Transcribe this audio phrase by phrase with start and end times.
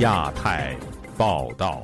[0.00, 0.76] 亚太
[1.16, 1.82] 报道，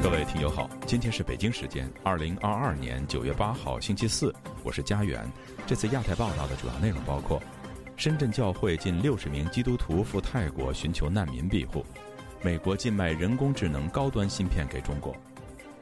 [0.00, 4.32] 各位听友好，今天是北京时间二零二二年九月八号星期四，
[4.62, 5.28] 我是家园。
[5.66, 7.42] 这次亚太报道的主要内容包括：
[7.96, 11.84] 深圳教会近六十名基督徒赴泰国寻求难民庇护；
[12.40, 15.12] 美国禁卖人工智能高端芯片给中国；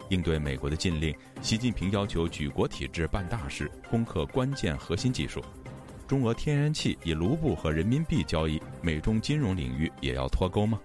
[0.09, 5.45] 应对美国的禁令，习近平要求举国体制办大事，攻克关键核心技术。
[6.11, 10.81] 中俄天然气以卢布和人民币交易，美中金融领域也要脱钩吗？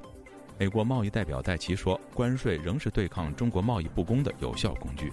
[0.55, 5.11] 美国贸易代表戴奇说，关税仍是对抗中国贸易不公的有效工具。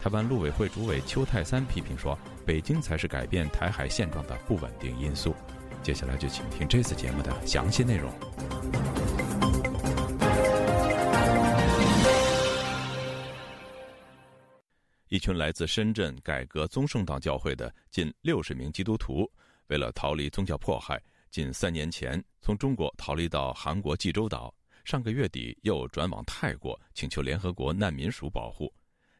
[0.00, 2.16] 台湾陆委会主委邱泰三批评说，
[2.46, 5.34] 北京才是改变台海现状的不稳定因素。
[5.82, 8.12] 接下来就请听这次节目的详细内容。
[15.14, 19.30] 一群来自深圳改革宗圣道教会的近六十名基督徒，
[19.68, 24.52] 为了逃离宗教迫害，近三年前从中国逃离到韩国济州岛，
[24.84, 28.74] 上个月底又转往泰国，请求联合国难民署保护。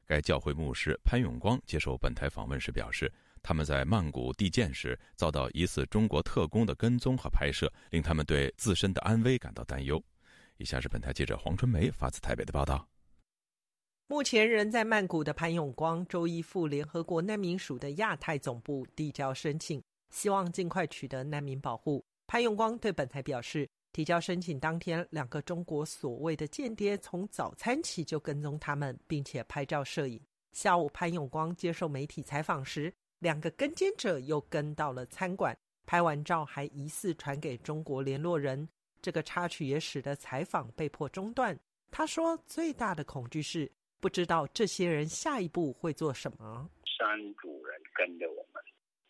[0.04, 3.08] 该教会牧师潘永光接受本台访问时表示，
[3.40, 10.04] 他们在曼谷地建时遭到疑似中国特工的跟踪和拍摄，令他们对自身的安危感到担忧。
[10.56, 12.84] 以下是本台记者黄春梅发自台北的报道。
[14.06, 22.04] 目前人在曼谷的潘永光，周一赴联合国难民署的亚太总部递交申请，希望尽快取得难民保护。
[22.26, 30.20] 潘永光对本台表示，提交申请当天，两个中国所谓的间谍从早餐起就跟踪他们，并且拍照摄影。
[30.52, 38.68] 下午，潘永光接受媒体采访时，两个跟监者又跟到了餐馆，拍完照还疑似传给中国联络人。
[39.00, 41.58] 这个插曲也使得采访被迫中断。
[41.90, 43.72] 他说，最大的恐惧是。
[44.04, 46.68] 不知道这些人下一步会做什么。
[46.98, 48.62] 三组人跟着我们，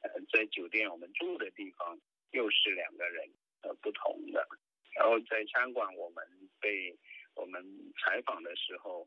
[0.03, 1.98] 呃，在酒店我们住的地方
[2.31, 3.28] 又是两个人，
[3.62, 4.47] 呃，不同的。
[4.95, 6.24] 然后在餐馆我们
[6.61, 6.96] 被
[7.35, 7.61] 我们
[8.05, 9.05] 采访的时候，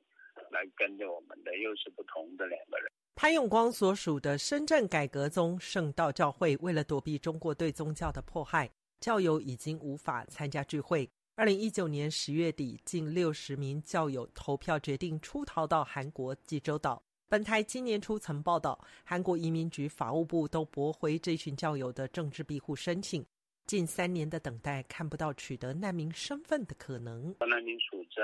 [0.52, 2.92] 来跟着我们的又是不同的两个人。
[3.16, 8.70] 潘永光所属的深圳改革宗圣道教会，为了躲避中国对宗教的迫害，
[9.00, 11.10] 教友已经无法参加聚会。
[11.38, 17.00] 二零一九年十月底，近六十名教友投票决定出逃到韩国济州岛。
[17.30, 23.24] 本台今年初曾报道，韩国移民局、法务部都驳回这群教友的政治庇护申请。
[23.68, 27.36] 近三年的等待，看不到取得难民身份的可能。
[27.48, 28.24] 难民署在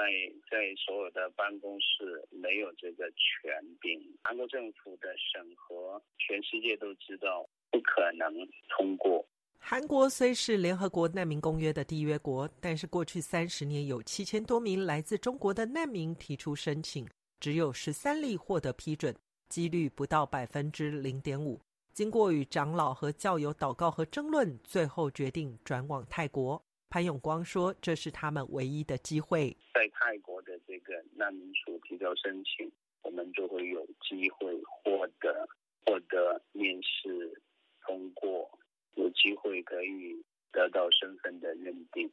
[0.50, 8.34] 在所有的办公室没有这个权柄，韩国政府的审核，全世界都知道不可能
[8.69, 9.24] 通过。
[9.66, 17.07] 韩国虽是联合国难民公约的缔约国，但是过去三十年有七千多名来自中国的难民提出申请，
[17.40, 19.16] 只有十三例获得批准，
[19.47, 21.57] 几率不到百分之零点五。
[21.94, 26.62] 经过与长老和教友祷告和争论，最后决定转往泰国。
[26.90, 29.56] 潘永光说：“这是他们唯一的机会。
[29.74, 32.69] 在泰国的这个难民署提交申请，
[33.01, 35.47] 我们就会有机会获得
[35.85, 37.41] 获得面试
[37.88, 38.51] 通过。”
[38.95, 42.09] 有机会可以得到身份的认定。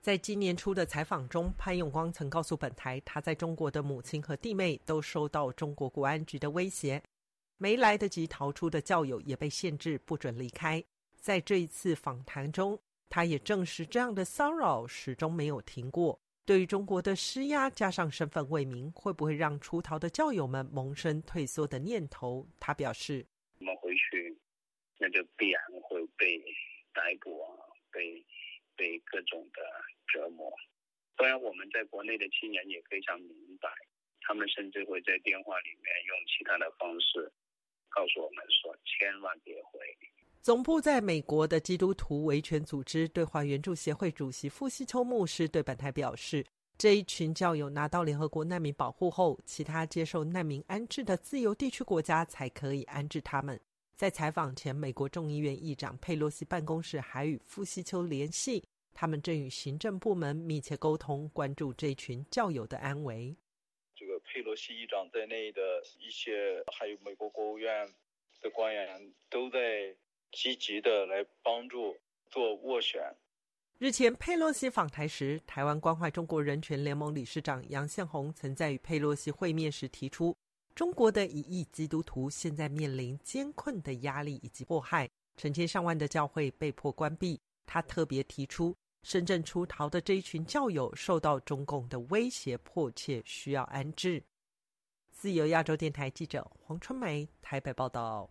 [0.00, 7.02] 在今年初的采访中，潘永光曾告诉本台，他在中国的母亲和弟妹都受到中国国安局的威胁，
[7.58, 10.82] 没来得及逃出的教友也被限制不准离开。
[11.16, 12.78] 在这一次访谈中，
[13.10, 16.18] 他也证实这样的骚扰始终没有停过。
[16.46, 22.46] 对于中国的施压，加上身份未明，会不会让出逃的教友们萌生退缩的念头？
[22.58, 23.26] 他表示
[23.60, 24.34] ：“我们回去，
[25.00, 26.38] 那就必然。”会被
[26.94, 27.48] 逮捕啊，
[27.90, 28.24] 被
[28.76, 29.62] 被各种的
[30.06, 30.52] 折磨。
[31.16, 33.68] 当然，我们在国内的亲人也非常明白，
[34.20, 37.32] 他们甚至会在电话里面用其他的方式
[37.88, 39.80] 告诉我们说：“千万别回。”
[40.40, 46.46] 总部在美国的基督徒维权组织对华援助协会主席傅西秋牧师对本台表示
[46.78, 53.60] ：“这一群教友拿到联合国难民保护后，其他接受难民安置的自由地区国家才可以安置他们。”
[54.00, 58.64] 在采访前，美国众议院议长佩洛西办公室还与傅西秋联系，
[58.94, 63.36] 他们正与行政部门密切沟通，关注这群教友的安危。
[63.94, 65.60] 这个佩洛西议长在内的
[65.98, 67.86] 一些，还有美国国务院
[68.40, 69.94] 的官员，都在
[70.32, 71.94] 积极的来帮助
[72.30, 73.02] 做斡旋。
[73.76, 80.34] 日前，佩洛西访台时，台湾关怀中国人权联盟理事长杨宪宏曾在与佩洛西会面时提出。
[80.80, 85.06] 中国的一亿基督徒现在面临艰困的压力以及迫害，
[85.36, 87.38] 成千上万的教会被迫关闭。
[87.66, 94.24] 他特别提出，深圳出逃的这一群教友受到中共的威胁，迫切需要安置。
[95.12, 98.30] 自由亚洲电台记者黄春梅台北报道。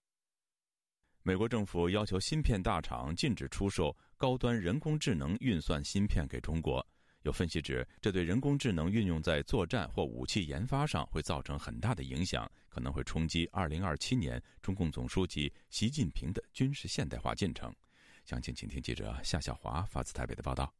[1.21, 6.83] 美国政府要求芯片大厂禁止出售高端人工智能运算芯片给中国。
[7.23, 17.73] 有分析指，这对人工智能运用在作战或武器研发上会造成很大的影响，可能会冲击2027年中共总书记习近平的军事现代化进程。
[18.25, 20.73] 详情，请听记者夏小华发自台北的报道。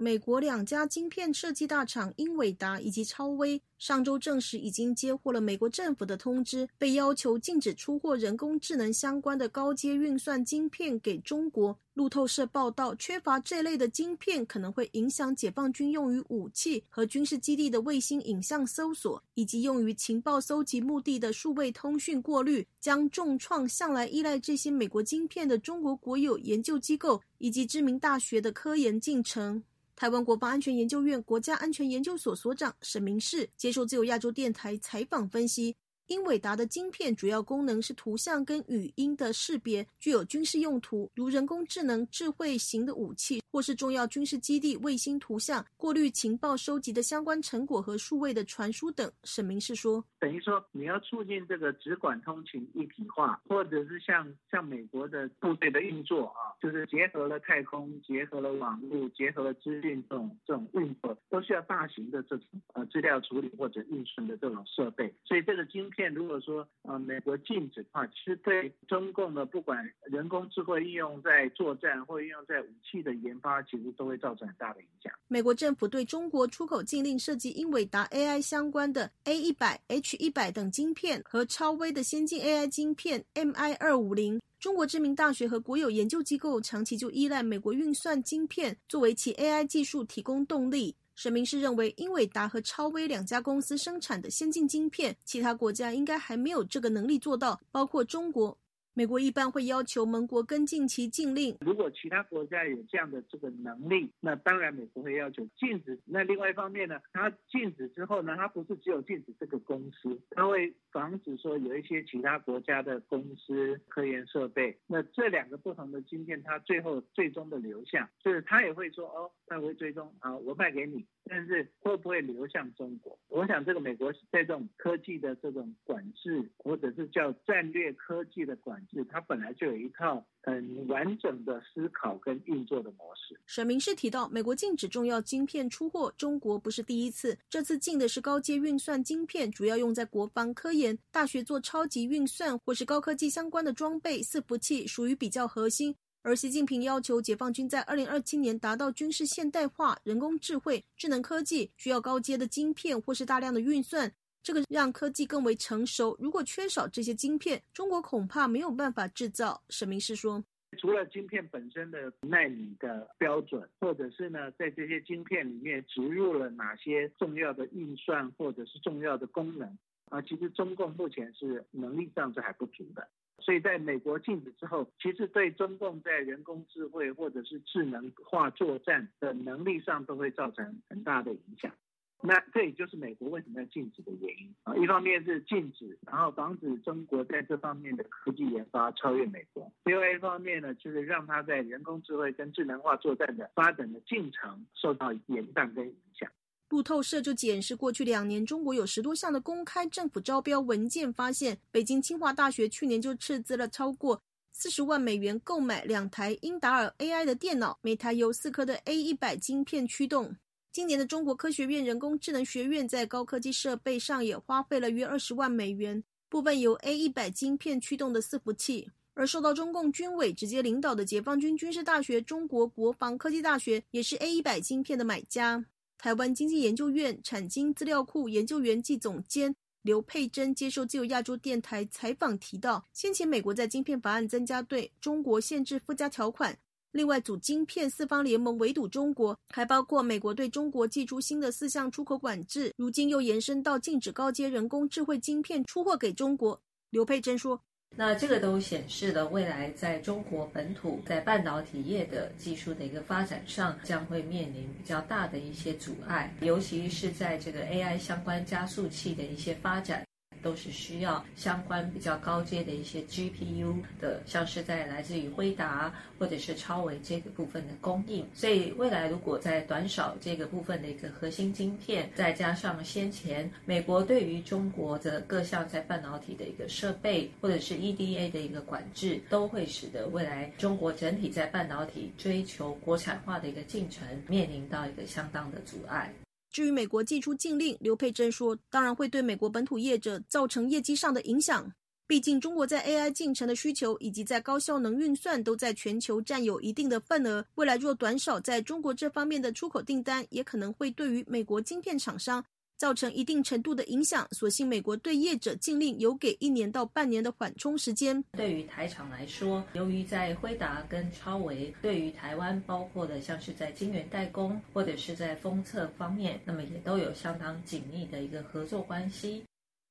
[0.00, 11.76] 美国两家晶片设计大厂英伟达以及超威上周证实，已经接获了美国政府的通知，被要求禁止出货人工智能相关的高阶运算晶片给中国。
[11.94, 29.64] 路透社报道，缺乏这类的晶片可能会影响解放军用于武器和军事基地的卫星影像搜索，以及用于情报搜集目的的数位通讯过滤，将重创向来依赖这些美国晶片的中国国有研究机构以及知名大学的科研进程。
[29.98, 35.74] 台湾国防安全研究院国家安全研究所所长沈明世接受自由亚洲电台采访分析。
[36.08, 49.10] 英伟达的晶片主要功能是图像跟语音的识别，具有军事用途，如人工智能、智慧型的武器，或是重要军事基地卫星图像过滤、情报收集的相关成果和数位的传输等。
[49.24, 65.86] 沈明是说，等于说你要促进这个直管通勤一体化，或者是像像美国的部队的运作啊，就是结合了太空、结合了网络、结合了资讯这种这种运作，都需要大型的这种呃资料处理或者运算的这种设备，所以这个晶。
[65.90, 75.12] 片如果说呃美国禁止的话，其实对中共的不管人工智慧应用在作战或应用在武器的研发，其实都会造成很大的影响。
[75.26, 84.40] 美国政府对中国出口禁令涉及英伟达 AI 相关的 A 一百、H 一百等晶片和超微的先进 AI 晶片 MI 二五零。
[84.58, 90.96] 中国知名大学和国有研究机构长期就依赖美国运算晶片作为其 AI 技术提供动力。
[91.18, 98.56] 沈明是认为，英伟达和超威两家公司生产的先进晶片，其他国家应该还没有这个能力做到，包括中国。
[98.98, 101.56] 美国一般会要求盟国跟进其禁令。
[101.60, 105.96] 如果其他国家有这样的这个能力，那当然美国会要求禁止。
[106.04, 114.76] 那另外一方面呢，它禁止之后呢，它不是只有禁止这个公司，它会防止说有一些其他国家的公司科研设备。
[114.88, 123.18] 那这两个不同的晶片，它最后最终的流向，就是它也会说哦，它会追踪啊，我卖给你，但是会不会流向中国？
[123.28, 128.84] 我想这个美国在这种科技的这种管制，或者是叫战略科技的管。
[128.88, 133.38] 制它本来就有一套很完整的思考跟运作的模式。
[133.46, 137.36] 沈明是提到，美国禁止重要晶片出货，中国不是第一次。
[137.50, 145.94] 这次禁的是高阶运算晶片，主要用在国防科研、大学做超级运算或是高科技相关的装备、伺服器，属于比较核心。
[146.28, 154.12] 而习近平要求解放军在二零二七年达到军事现代化、人工智慧、智能科技，需要高阶的晶片或是大量的运算。
[154.42, 156.14] 这个让科技更为成熟。
[156.20, 159.62] 如果缺少这些晶片，中国恐怕没有办法制造。
[159.70, 160.44] 沈明是说，
[160.78, 169.66] 除了晶片本身的纳米的标准，或者是呢，在这些晶片里面植入了哪些重要的运算或者是重要的功能
[170.10, 173.08] 啊，其实中共目前是能力上是还不足的。
[173.40, 181.72] 所以在美国禁止之后，其实对中共在人工智慧或者是智能化作战的能力上都会造成很大的影响。
[182.20, 184.74] 那这也就是美国为什么要禁止的原因啊！
[184.76, 196.28] 一方面是禁止，然后防止中国在这方面的科技研发超越美国；另外一方面呢，就是让它在人工智慧跟智能化作战的发展的进程受到延宕跟影响。
[196.68, 204.20] 路透社就检视过去两年中国有十多项的公开政府招标文件，发现北京清华大学去年就斥资了超过
[204.52, 210.36] 四十万美元购买两台英达尔 AI 的电脑，每台由四颗的 A 一百晶片驱动。
[210.70, 218.90] 今年的中国科学院人工智能学院在高科技设备上也花费了约二十万美元，部分由 A 一百晶片驱动的伺服器。
[219.14, 225.64] 而受到中共军委直接领导的解放军军事大学中国国防科技大学也是 A 一百晶片的买家。
[225.98, 236.56] 台湾经济研究院产经资料库研究员暨总监刘佩珍接受自由亚洲电台采访提到，先前美国在晶片法案增加对中国限制附加条款。
[236.92, 246.60] 另外，组晶片四方联盟围堵中国，还包括美国对中国寄出新的四项出口管制，如今又延伸到禁止高阶人工智慧晶片出货给中国。
[246.90, 247.60] 刘佩珍说
[247.96, 260.06] ：“那这个都显示了未来在中国本土在半导体业的技术的一个发展上，将会面临比较大的一些阻碍，尤其是在这个 AI 相关加速器的一些发展。”
[260.42, 268.26] 都是需要相关比较高阶的一些 GPU 的，像是在来自于辉达或者是超维这个部分的供应。
[268.34, 286.12] 所以未来如果在短少这个部分的一个核心晶片，再加上先前美国对于中国的各项在半导体的一个设备或者是 EDA 的一个管制，都会使得未来中国整体在半导体追求国产化的一个进程面临到一个相当的阻碍。
[286.58, 291.72] 至于美国寄出禁令，刘佩珍说，当然会对美国本土业者造成业绩上的影响。
[292.08, 297.46] 毕竟，中国在 AI 进程的需求以及在高效能运算都在全球占有一定的份额。
[297.54, 302.44] 未来若短少在中国这方面的出口订单，也可能会对于美国晶片厂商。
[302.78, 304.26] 造成一定程度的影响。
[304.30, 308.22] 所幸美国对业者禁令有给一年到半年的缓冲时间。
[308.32, 319.42] 对于台厂来说，由于在辉达跟超维对于台湾，包括的像是在晶圆代工或者是在封测方面，那么也都有相当紧密的一个合作关系。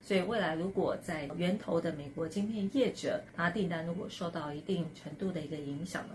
[0.05, 6.07] 所以未来如果在源头的美国晶片业者，他订单如果受到一定程度的一个影响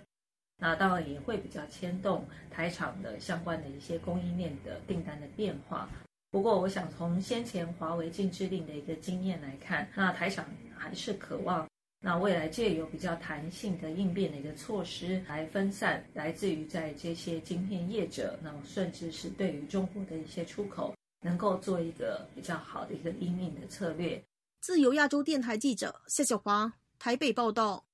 [0.57, 5.89] 那当然也会比较牵动台厂的相关的一些供应链的订单的变化。
[6.33, 10.43] 不过，我想从先前华为禁制令的一个经验来看，那台厂
[10.75, 24.19] 还是渴望那未来借由比较弹性的应变的一个措施来分散来自于在这些晶片业者，那么甚至是对于中国的一些出口，能够做一个比较好的一个应应的策略。
[24.59, 27.85] 自由亚洲电台记者夏小华台北报道。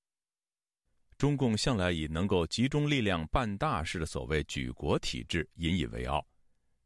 [1.18, 6.26] 中共向来以能够集中力量办大事的所谓举国体制引以为傲。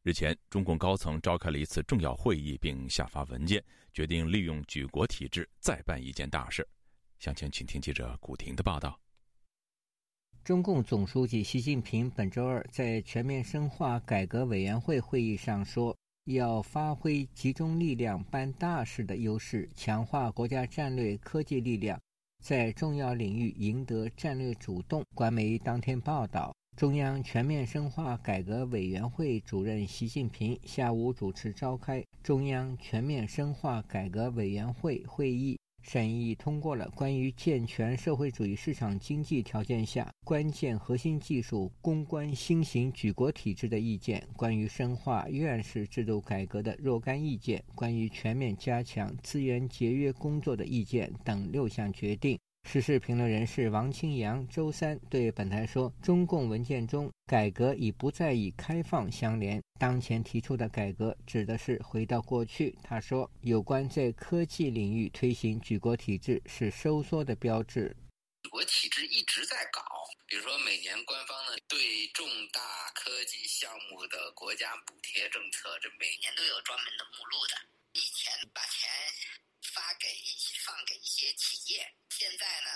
[0.04, 6.68] 日前，中共高层召开了一次重要会议，并下发文件，决定利用举国体制再办一件大事。
[7.20, 9.00] 详情，请听记者古婷的报道。
[10.44, 15.96] 中共总书记习近平本周二在全面深化改革委员会会议上说，
[16.26, 21.98] 要发挥集中力量办大事的优势，强化国家战略科技力量，
[22.44, 25.02] 在重要领域赢得战略主动。
[25.16, 26.54] 官媒当天报道。
[26.76, 52.40] 中央全面深化改革委员会主任习近平下午主持召开中央全面深化改革委员会会议，审议通过了关于健全社会主义市场经济条件下关键核心技术攻关新型举国体制的意见，关于深化院士制度改革的若干意见，关于全面加强资源节约工作的意见等六项决定。
[52.64, 67.96] 时事评论人士王清扬周三对本台说：“中共文件中改革已不再与开放相连，当前提出的改革指的是回到过去。”他说：“有关在科技领域推行举国体制是收缩的标志。
[68.42, 69.84] 举国体制一直在搞，
[70.26, 72.60] 比如说每年官方呢对重大
[72.96, 77.56] 科技项目的国家补贴政策，这每年都有专门的目录的。
[77.94, 78.90] 以前把钱
[79.74, 80.08] 发给
[80.66, 81.82] 放给一些企业。”
[82.14, 82.70] 现在呢，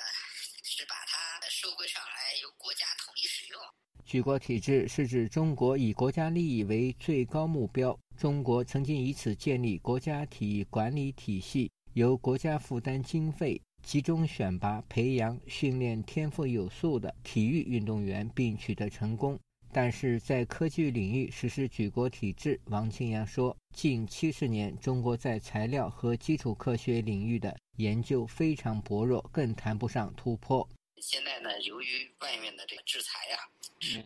[0.63, 3.61] 是把它收归上来，由国家统一使用。
[4.05, 7.97] 举国体制是指中国以国家利益为最高目标。
[8.17, 19.39] 中国曾经以此建立国家体育管理体系，由国家负担经费，集中选拔、培养、训练天赋有素的体育运动员，并取得成功。
[19.71, 30.67] 但是在科技领域实施举国体制，王清阳说，近七十年，中国在材料和基础科学领域的研究非常薄弱，更谈不上突破。
[30.99, 33.37] 现在呢，由于外面的这个制裁呀，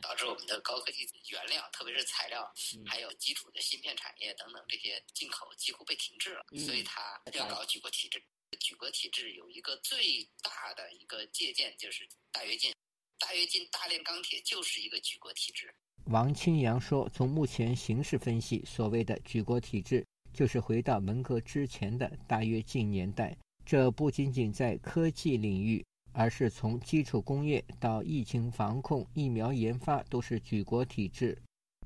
[0.02, 2.52] 导致我们的高科技原料，特别是材料，
[2.86, 8.22] 还有基础的芯片产业等等这些进口几乎被停滞了，所以他要搞举国体制。
[8.60, 12.74] 举国体制有一个最大的一个借鉴，就是大跃进。
[13.22, 15.72] 大跃进、大炼钢铁就是一个举国体制。
[16.06, 23.38] 王清阳说：“从目前形势分析，所谓的举国体制，就是回到文革之前的大跃进年代。
[23.64, 31.38] 这不仅仅在科技领域，而是从基础工业到疫情防控、疫苗研发，都是举国体制。”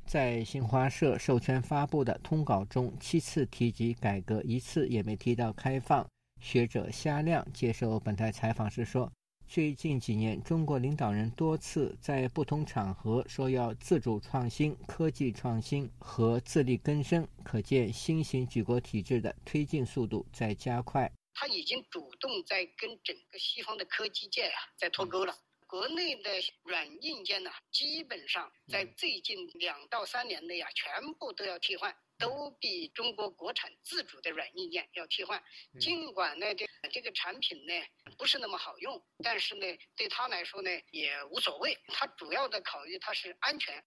[0.08, 6.08] 在新华社授权发布的通稿中，七次提及改革，一次也没提到开放。
[6.42, 9.12] 学者夏亮接受本台采访时说。
[9.48, 21.10] 最近几年，中国领导人多次在不同场合说要自主创新、科技创新和自力更生，可见新型举国体制的推进速度在加快。
[21.34, 25.34] 他已经主动在跟整个西方的科技界啊在脱钩了。
[25.68, 26.30] 国内的
[26.64, 31.96] 软硬件呢，基本上在最近两到三年内啊，全部都要替换。
[32.18, 35.44] 都比中国国产自主的软硬件要替换，
[35.82, 37.74] 尽管呢这这个产品呢
[38.18, 43.84] 不是那么好用，但是呢对他来说呢也无所谓，他主要的考虑它是安全。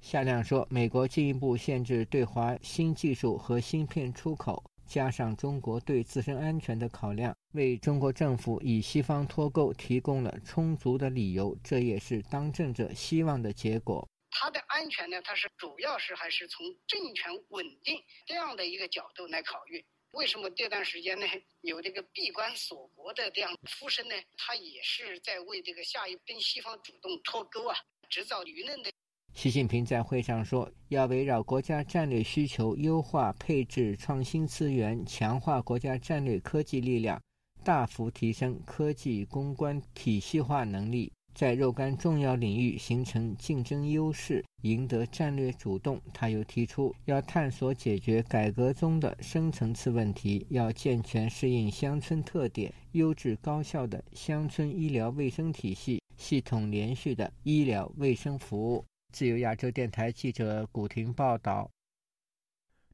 [0.00, 14.08] 夏亮说，美国进一步限制对华新技术和芯片出口，加上中国对自身安全的考量，为中国政府以西方脱钩提供了充足的理由，这也是当政者希望的结果。
[14.30, 19.84] 它的安全呢，它是主要是还是从政权稳定这样的一个角度来考虑。
[20.12, 21.26] 为什么这段时间呢
[21.62, 23.50] 有这个闭关锁国的这样
[23.80, 24.14] 呼声呢？
[24.36, 27.76] 他也是在为这个下一跟西方主动脱钩啊，
[28.08, 28.92] 制造舆论的。
[29.34, 37.18] 习近平在会上说，要围绕国家战略需求，优化配置创新资源，强化国家战略科技力量，
[37.64, 46.00] 大幅提升科技攻关体系化能力，在若干重要领域形成竞争优势，赢得战略主动。
[46.12, 58.84] 他又提出，要探索解决改革中的深层次问题，要健全适应乡村特点、优质高效的乡村医疗卫生体系，系统连续的医疗卫生服务。
[59.12, 61.70] 自由亚洲电台记者古婷报道：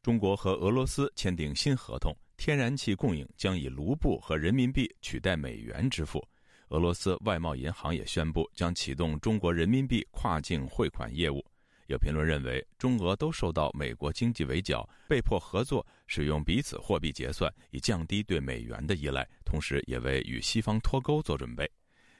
[0.03, 6.25] 中国和俄罗斯签订新合同，天然气供应将以卢布和人民币取代美元支付。
[6.71, 11.45] 俄罗斯外贸银行也宣布将启动中国人民币跨境汇款业务。
[11.87, 21.71] 有评论认为，中俄都受到美国经济围剿，被迫合作使用彼此货币结算，以降低对美元的依赖，同时也为与西方脱钩做准备。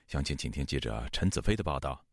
[0.07, 2.08] 详情，请听记者陈子飞的报道。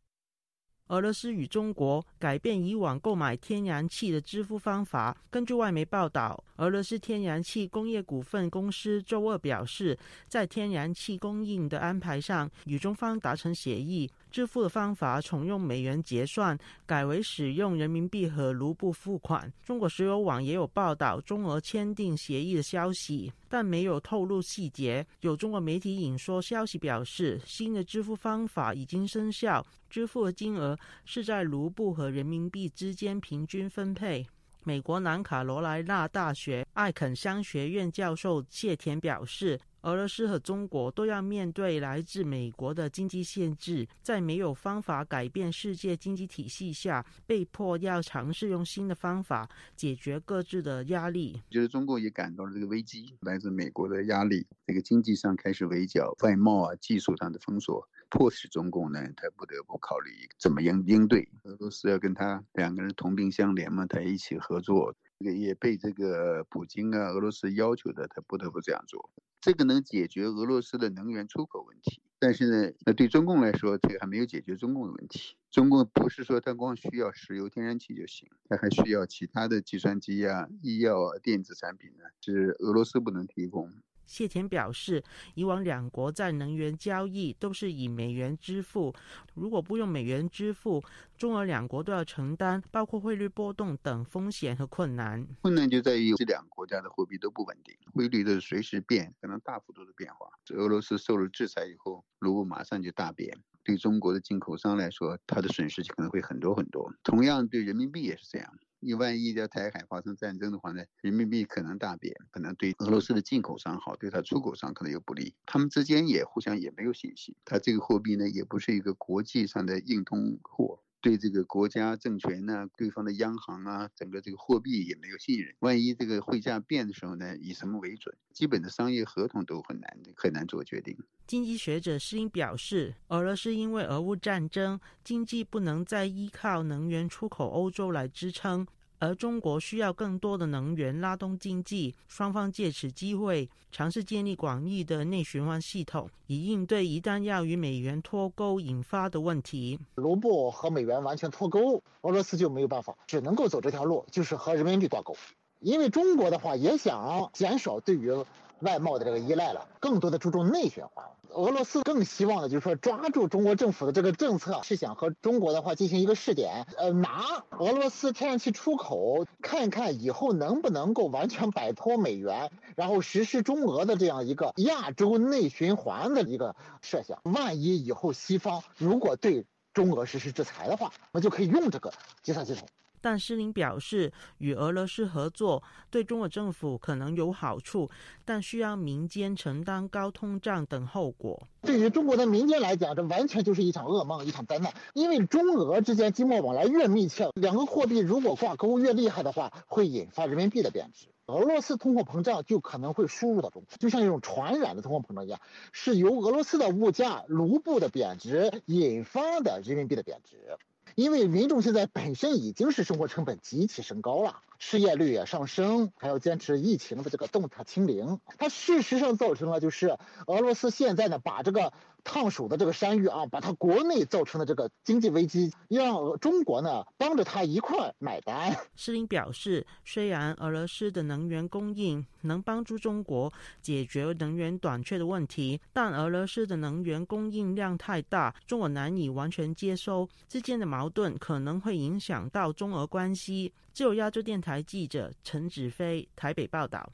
[0.89, 5.17] 俄罗斯与中国改变以往购买天然气的支付方法。
[5.31, 14.07] 根据外媒报道，俄罗斯天然气工业股份公司周二表示，在天然气供应的安排上与中方达成协议。
[14.35, 19.49] 支付的方法从用美元结算改为使用人民币和卢布付款。
[19.63, 25.07] 中国石油网也有报道中俄签订协议的消息，但没有透露细节。
[25.21, 34.27] 有中国媒体引说消息表示，新的支付方法已经生效，支付的金额是在卢布和人民币之间平均分配。
[34.65, 39.57] 美国南卡罗来纳大学艾肯商学院教授谢田表示。
[39.85, 51.39] 俄罗斯和中国都要面对来自美国的经济限制，在没有方法改变世界经济体系下，被迫要尝试用新的方法解决各自的压力。
[51.51, 61.29] 就是中国也感到了这个危机，来自美国的压力，这个经济上开始围剿，外贸啊、技术上的封锁，迫使中共呢，他不得不考虑怎么样应对。
[61.43, 69.09] 俄罗斯要跟他两个人同病相怜嘛，他一起合作，这个也被这个普京啊、俄罗斯要求的，他不得不这样做。
[69.41, 75.37] 这个能解决俄罗斯的能源出口问题，但是呢，那对中共来说，这个还没有解决中共的问题。
[75.51, 83.71] 中共不是说他光需要石油、天然气就行，他还需要其他的计算机啊、医药啊、电子产品呢，是俄罗斯不能提供。
[84.05, 88.93] 谢田表示，以往两国在能源交易都是以美元支付，
[89.33, 90.83] 如果不用美元支付，
[91.17, 95.25] 中俄两国都要承担包括汇率波动等风险和困难。
[95.41, 100.27] 困难就在于这两个国家的货币都不稳定，汇率的随时变，可能大幅度的变化。
[100.53, 106.93] 俄罗斯受了制裁以后，卢布马上就大贬，对中国的进口商来说，它的损失就可能会很多很多。
[107.03, 108.53] 同样，对人民币也是这样。
[108.85, 115.33] 你万一在台海发生战争的话呢，人民币可能大贬，可能对俄罗斯的进口商好，对它出口商可能又不利。
[115.47, 120.83] 他们之间也互相也没有信息，它这个货币呢也不是一个国际上的硬通货。
[121.05, 125.53] 对这个国家政权呢，对方的央行啊，整个这个货币也没有信任。
[125.59, 128.17] 万一这个汇价变的时候呢，以什么为准？
[128.33, 130.97] 基本的商业合同都很难很难做决定。
[131.27, 138.65] 经济学者施英表示，俄罗斯因为俄乌战争，经济不能再依靠能源出口欧洲来支撑。
[138.99, 149.79] 而中国需要更多的能源拉动经济，双方借此机会尝试建立广义的内循环系统，以应对一旦要与美元脱钩引发的问题。
[149.95, 155.15] 卢布和美元完全脱钩，俄罗斯就没有办法，只能够走这条路，就是和人民币挂钩。
[155.59, 158.11] 因为中国的话也想减少对于
[158.59, 161.05] 外贸的这个依赖了，更多的注重内循环。
[161.35, 167.25] 俄罗斯更希望的就是说抓住中国政府的这个政策，是想和中国的话进行一个试点，呃，拿
[167.59, 177.19] 俄罗斯天然气出口，看一看以后能不能够完全摆脱美元，然后实施中俄的这样一个亚洲内循环的一个设想。
[177.23, 181.93] 万一以后西方如果对中俄实施制裁的话，那就可以用这个
[182.23, 182.65] 计算系统。
[183.05, 187.87] 但施林表示，与俄罗斯合作对中国政府可能有好处，
[188.25, 191.39] 但需要民间承担高通胀等后果。
[191.61, 194.73] 对于中国的民间来讲，这完全就是一场噩梦，一场灾难。
[194.95, 201.05] 因为中俄之间经贸往来越密切，两个货币如果挂钩越厉害的话，会引发人民币的贬值。
[201.27, 205.39] 俄罗斯通货膨胀就可能会输入到中国，就像一种传染的通货膨胀一样，
[205.71, 210.57] 是由俄罗斯的物价、卢布的贬值引发的人民币的贬值。
[210.95, 218.19] 因为民众现在本身已经是生活成本极其升高了，失业率也上升，还要坚持疫情的这个动态清零。
[218.37, 221.71] 它事实上造成了就是俄罗斯现在呢把这个。
[222.05, 228.55] 烫手的这个山芋啊，把它国内造成的这个经济危机，让中国呢帮着他一块买单。
[228.77, 240.07] 施林表示，虽然俄罗斯的能源供应能帮助中国解决能源短缺的问题，但俄罗斯的能源供应量太大，中国难以完全接收。
[240.29, 243.51] 之间的矛盾可能会影响到中俄关系。
[243.73, 246.87] 自由亚洲电台记者陈子飞台北报道。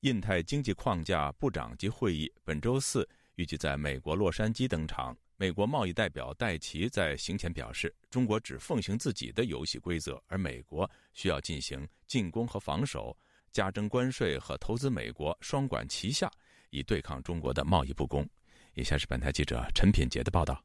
[0.00, 5.14] 印太经济框架部长级会议本周四预计在美国洛杉矶登场。
[5.36, 13.14] 美国贸易代表戴奇在行前表示，中国只奉行自己的游戏规则，而美国需要进行进攻和防守，
[13.52, 16.30] 加征关税和投资美国，双管齐下，
[16.70, 18.26] 以对抗中国的贸易不公。
[18.72, 20.64] 以下是本台记者陈品杰的报道。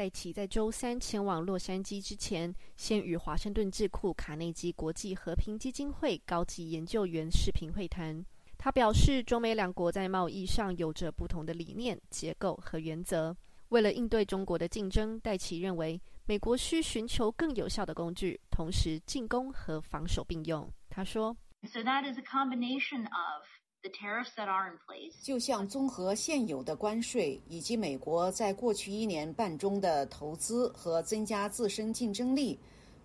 [0.00, 8.24] 戴奇在周三前往洛杉矶之前，先与华盛顿智库卡内基国际和平基金会高级研究员视频会谈。
[8.56, 13.36] 他表示，中美两国在贸易上有着不同的理念、结构和原则。
[13.68, 20.66] 为了应对中国的竞争，戴奇认为美国需寻求更有效的工具，同时进攻和防守并用。
[20.88, 23.44] 他说：“So that is a combination of。”
[23.82, 32.58] The tariffs that are in place，就像综合现有的关税以及美国在过去一年半中的投资和增加自身竞争力，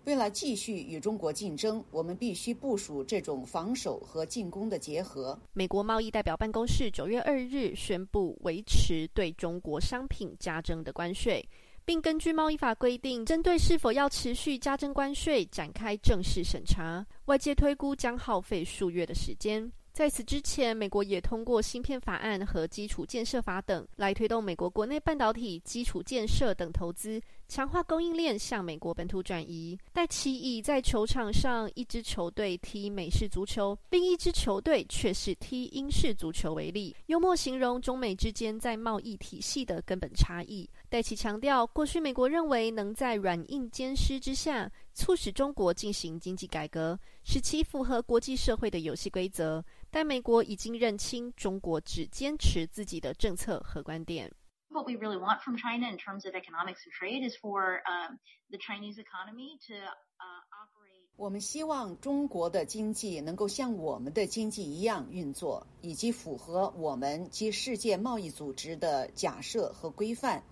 [0.04, 5.38] 为了继续与中国竞争，我们必须部署这种防守和进攻的结合。
[5.52, 11.48] 美国贸易代表办公室九月二日宣布维持对中国商品加征的关税，
[11.84, 17.04] 并根据贸易法规定，针对是否要持续加征关税展开正式审查。
[17.24, 19.72] 外界推估将耗费数月的时间。
[19.96, 27.18] 在此之前，美国也通过芯片法案和基础建设法等，来推动美国国内半导体基础建设等投资。
[27.48, 29.78] 强化供应链向美国本土转移。
[29.94, 40.68] 戴奇以在球场上一支球队踢美式足球，另一支球队却是踢英式足球为例，幽默形容中美之间在贸易体系的根本差异。
[40.90, 49.64] 戴奇强调，过去美国认为能在软硬兼施之下，促使中国进行经济改革，使其符合国际社会的游戏规则。
[49.90, 54.30] 但美国已经认清，中国只坚持自己的政策和观点。
[54.76, 58.18] what we really want from China in terms of economics and trade is for um,
[58.50, 60.92] the Chinese economy to uh, operate.
[61.16, 70.42] 我们希望中国的经济能够像我们的经济一样运作，以及符合我们及世界贸易组织的假设和规范，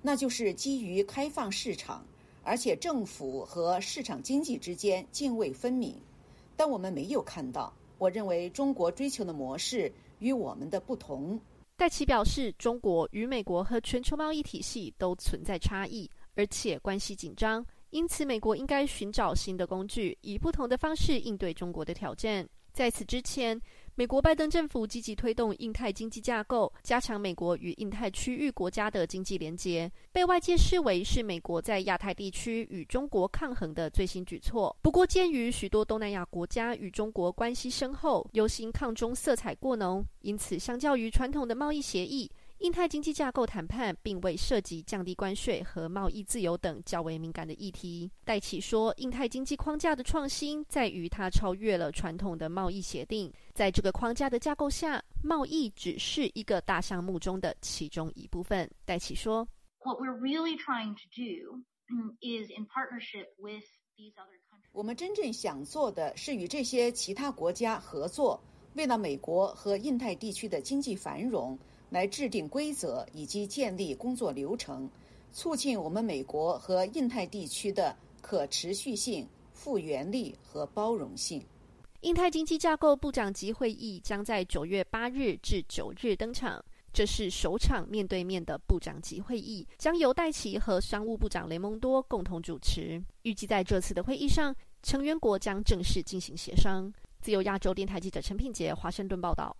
[0.00, 2.06] 那就是基于开放市场，
[2.44, 6.00] 而且政府和市场经济之间泾渭分明。
[6.56, 11.40] 但我们没有看到，我认为中国追求的模式与我们的不同。
[11.76, 22.44] 戴奇表示，中国与美国和全球贸易体系都存在差异，而且关系紧张，因此美国应该寻找新的工具，以不同的方式应对中国的挑战。
[22.72, 23.60] 在此之前。
[23.94, 34.74] 美国拜登政府积极推动印太经济架构，加强美国与印太区域国家的经济连结，被外界视为是美国在亚太地区与中国抗衡的最新举措。
[34.80, 42.30] 不过，鉴于许多东南亚国家与中国关系深厚，尤行抗中色彩过浓，因此相较于传统的贸易协议。
[42.62, 48.08] 印太经济架构谈判并未涉及降低关税和贸易自由等较为敏感的议题。
[48.24, 53.32] 戴奇说，印太经济框架的创新在于它超越了传统的贸易协定。
[53.52, 58.70] 在这个框架的架构下，贸易只是一个大项目中的其中一部分。
[58.84, 59.44] 戴奇说
[59.80, 61.64] ：“What we're really trying to do
[62.20, 63.64] is in partnership with
[63.96, 64.70] these other countries。
[64.70, 68.40] 我们真正想做的是与这些其他国家合作，
[68.74, 71.58] 为了美国和印太地区的经济繁荣。”
[71.92, 74.88] 来制定规则以及建立工作流程，
[75.30, 81.44] 促进我们美国和印太地区的可持续性、复原力和包容性。
[82.00, 93.04] 印太经济架构部长级会议将在九月八日至九日登场，这是首场面对面的部长级会议，将由戴奇和商务部长雷蒙多共同主持。
[93.20, 96.90] 预计在这次的会议上，成员国将正式进行协商。
[97.20, 99.54] 自由亚洲电台记者陈品杰华盛顿报道。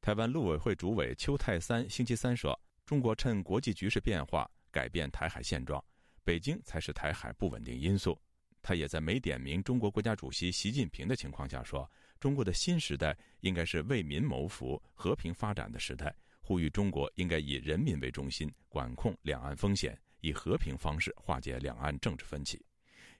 [0.00, 5.84] 台湾陆委会主委邱泰三星期三说：“中国趁国际局势变化改变台海现状，
[6.24, 8.18] 北京才是台海不稳定因素。”
[8.62, 22.64] 他也在没点名中国国家主席习近平的情况下说：“中国的新时代应该是为民谋福、和平发展的时代，呼吁中国应该以人民为中心，管控两岸风险，以和平方式化解两岸政治分歧。”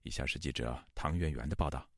[0.03, 1.89] 以下是记者唐媛媛的报道。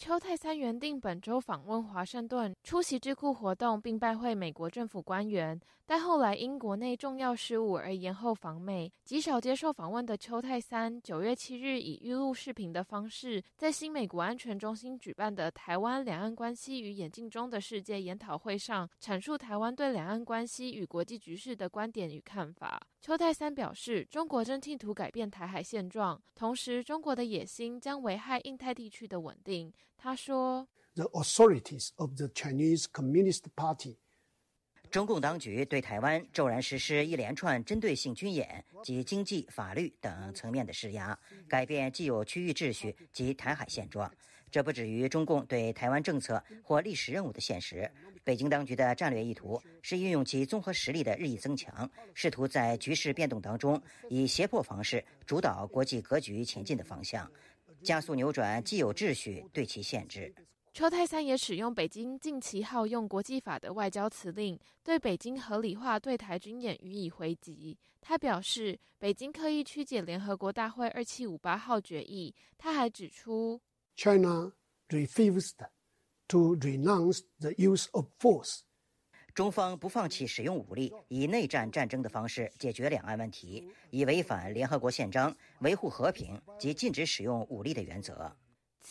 [0.00, 5.60] 邱泰三原定本周访问华盛顿，出席智库活动，并拜会美国政府官员，
[5.90, 8.92] 但后来因国内重要事务而延后访美。
[9.04, 22.80] 极少接受访问的邱泰三，九月七日以预录视频的方式，在新美国安全中心举办的台湾两岸关系与眼镜中的世界研讨会上，阐述台湾对两岸关系与国际局势的观点与看法。
[23.00, 29.72] 邱泰三表示，中国正企图改变台海现状，同时中国的野心将危害印太地区的稳定。
[29.96, 33.96] 他说：“The authorities of the Chinese Communist Party，
[34.90, 41.16] 中共当局对台湾骤然实施一连串针对性军演及经济、法律等层面的施压，
[41.48, 44.12] 改变既有区域秩序及台海现状。
[44.50, 47.88] 这不止于中共对台湾政策或历史任务的现实。”
[48.24, 57.30] 北京当局的战略意图是运用其综合实力的日益增强，试图在局势变动当中以胁迫方式主导国际格局前进的方向，
[57.82, 60.32] 加速扭转既有秩序对其限制。
[60.72, 67.76] 邱泰三也使用北京近期好用国际法的外交辞令，对北京合理化对台军演予以回击。
[68.00, 72.34] 他表示，北京刻意曲解联合国大会二七五八号决议。
[72.56, 73.60] 他还指出
[73.96, 74.52] ，China
[74.88, 75.54] refused。
[76.28, 78.60] to renounce the use of force，
[79.34, 88.32] 中方不放弃使用武力，以内战战争的方式解决两岸问题，以违反联合国宪章、维护和平及禁止使用武力的原则。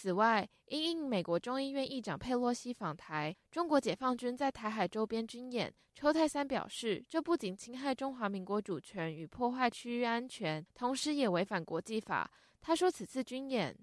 [0.01, 12.31] 此外，因应美国众议院议长佩洛西访台，中国解放军在台海周边军演，邱泰三表示，这不仅侵害中华民国主权与破坏区域安全，同时也违反国际法。
[12.61, 13.77] 他说，此次军演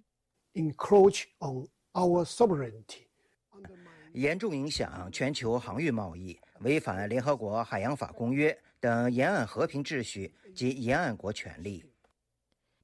[0.55, 3.03] encroach on our sovereignty。
[4.15, 11.85] 严重影响全球航运贸易，违反联合国海洋法公约等沿岸和平秩序及沿岸国权利。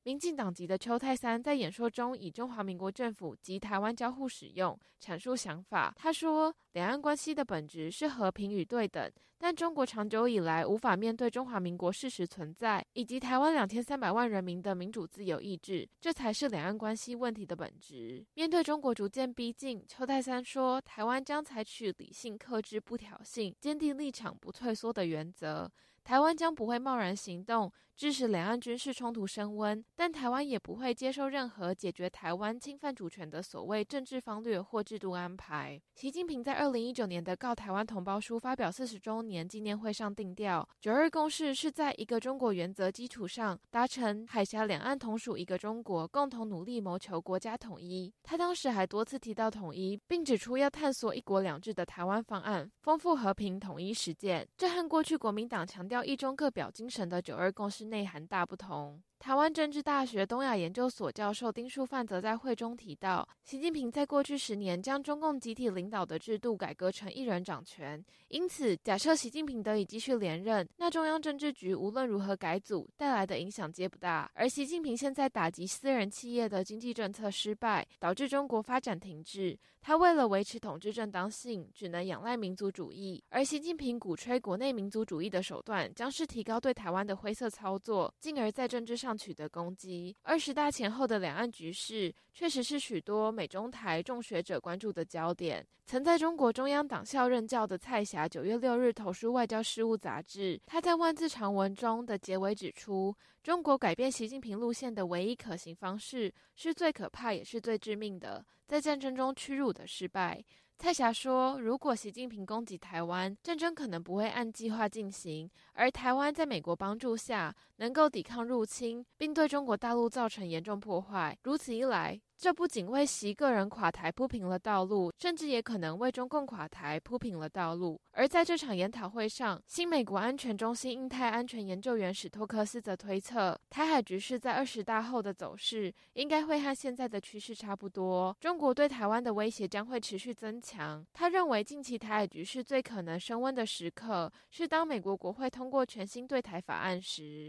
[0.04, 5.94] 民进党籍的邱泰三在演说中以中华民国政府及台湾交互使用阐述想法。
[5.96, 18.26] 他说，两岸关系的本质是和平与对等，但中国长久以来无法面对中华民国事实存在以及台湾两千三百万人民的民主自由意志，这才是两岸关系问题的本质。
[18.34, 25.70] 面对中国逐渐逼近，邱泰三说，台湾将采取理性克制、不挑衅、坚定立场、不退缩的原则。
[26.04, 35.80] 台湾将不会贸然行动，致使两岸军事冲突升温，但台湾也不会接受任何解决台湾侵犯主权的所谓政治方略或制度安排。
[35.94, 48.12] 习近平在二零一九年的《告台湾同胞书》发表四十周年纪念会上定调，九二共识是在一个中国原则基础上达成海峡两岸同属一个中国，共同努力谋求国家统一。
[48.22, 54.46] 他当时还多次提到统一，并指出要探索一国两制的台湾方案，丰富和平统一实践。
[54.56, 56.02] 这和过去国民党强调。
[56.02, 59.02] 一中各表精神的九二共识内涵大不同。
[59.22, 74.28] 台湾政治大学东亚研究所教授丁树范则在会中提到，习近平在过去十年将中共集体领导的制度改革成一人掌权，因此假设习近平得以继续连任，那中央政治局无论如何改组带来的影响皆不大。
[74.34, 83.22] 而习近平现在打击私人企业的经济政策失败，导致中国发展停滞，他为了维持统治正当性，只能仰赖民族主义。
[83.28, 89.11] 而习近平鼓吹国内民族主义的手段，将是提高对台湾的灰色操作，进而在政治上。
[89.16, 90.16] 取得攻击。
[90.22, 95.66] 二十大前后的两岸局势，确实是许多美中台众学者关注的焦点。
[95.84, 110.42] 曾在中国中央党校任教的蔡霞，九月六日投书《外交事务》杂志，他在万字长文中的结尾指出，中国改变习近平路线的唯一可行方式，是最可怕也是最致命的，在战争中屈辱的失败。
[110.82, 121.38] 蔡霞说：“如果习近平攻击台湾，战争可能不会按计划进行，而台湾在美国帮助下能够抵抗入侵，并对中国大陆造成严重破坏。
[121.44, 128.00] 如此一来。”这不仅为习个人垮台铺平了道路，甚至也可能为中共垮台铺平了道路。
[128.10, 138.36] 而在这场研讨会上，新美国安全中心印太安全研究员史托克斯则推测，台海局势在二十大后的走势应该会和现在的趋势差不多。
[138.40, 141.06] 中国对台湾的威胁将会持续增强。
[141.12, 147.48] 他认为，近期台海局势最可能升温的时刻，是当美国国会通过全新对台法案时。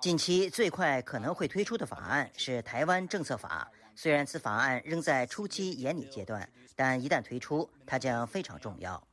[0.00, 3.70] 近期最快可能会推出的法案是《台湾政策法》。
[3.96, 9.08] 虽然此法案仍在初期研拟阶段，但一旦推出，它将非常重要。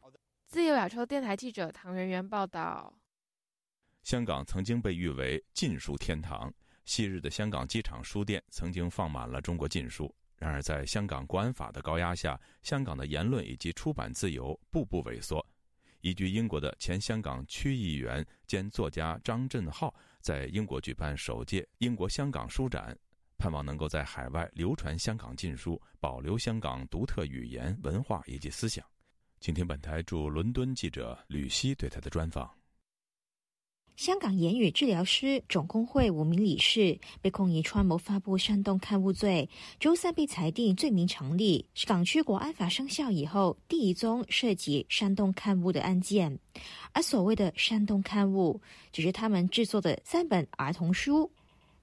[0.47, 2.93] 自由亚洲电台记者唐媛媛报道：
[4.03, 6.51] 香港曾经被誉为禁书天堂，
[6.83, 10.13] 昔日的香港机场书店曾经放满了中国禁书。
[10.37, 15.45] 然而，在香港国安法的高压下，香港的言论以及出版自由步步萎缩。
[16.01, 22.97] 依据英国的前香港区议员兼作家张振浩在英国举办首届英国香港书展，
[23.37, 28.85] 盼望能够在海外流传香港禁书，保留香港独特语言、文化以及思想。
[29.39, 32.60] 请听本台驻伦敦记者吕希对他的专访。
[34.01, 39.47] 香港言语治疗师总工会五名理事被控以串谋发布煽动刊物罪，
[39.79, 46.35] 周三被裁定罪名成立，是港区国安法生效以后第一宗涉及煽动刊物的案件。
[46.93, 48.59] 而所谓的煽动刊物，
[48.91, 51.29] 只是他们制作的三本儿童书。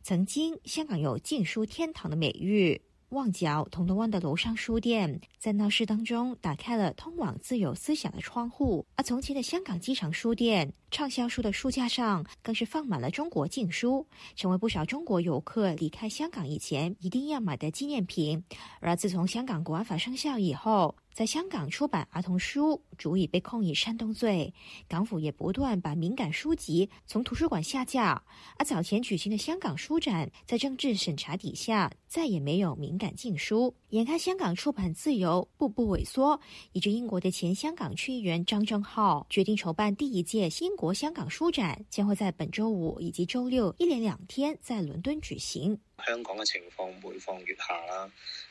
[0.02, 2.81] 曾经，香港有禁书天堂的美誉。
[3.10, 18.44] 旺角铜锣湾的楼上书店在闹市当中打开了通往自由思想的窗户，而从前的香港机场书店畅销书的书架上更是放满了中国禁书，成为不少中国游客离开香港以前一定要买的纪念品。
[18.80, 24.54] 而自从香港国安法生效以后，在香港出版儿童书，足以被控以煽动罪。
[24.87, 28.22] 港府也不断把敏感书籍从图书馆下架。
[28.57, 33.74] 而早前举行的香港书展，在政治审查底下，再也没有敏感禁书。
[33.88, 45.76] 眼看香港出版自由步步萎缩，以至英国的前香港区议员张正浩决定筹办第一届英国香港书展，将会在本周五以及周六一连两天在伦敦举行。
[46.07, 48.09] 香港嘅情况每况愈下啦。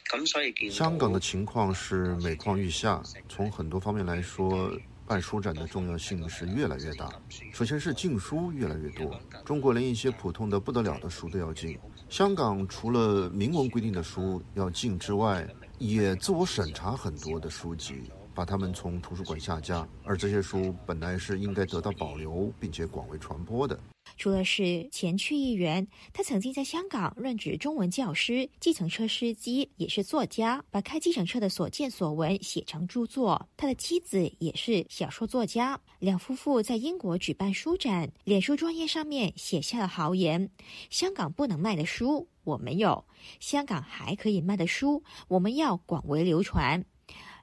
[0.10, 4.72] 咁所以香港的情况是每况愈下，从很多方面来说，
[5.06, 7.10] 办书展的重要性是越来越大。
[7.52, 11.78] 首先是禁书越来越多，中国连一些普通的不得了的书都要禁。
[12.10, 15.46] 香港除了明文规定的书要禁之外，
[15.78, 23.78] 也自我审查很多的书籍，把它们从图书馆下架，而这些书本来是应该得到保留并且广为传播的。
[24.18, 33.48] 除了是前区议员，他曾经在香港任职中文教师、计程车司机，也是作家，把开计程车的所见所闻写成著作。
[33.56, 40.50] 他的妻子也是小说作家，两夫妇在英国举办书展，脸书专业上面写下了豪言
[40.90, 43.06] ：“香港不能卖的书我们有，
[43.40, 46.84] 香港还可以卖的书我们要广为流传。”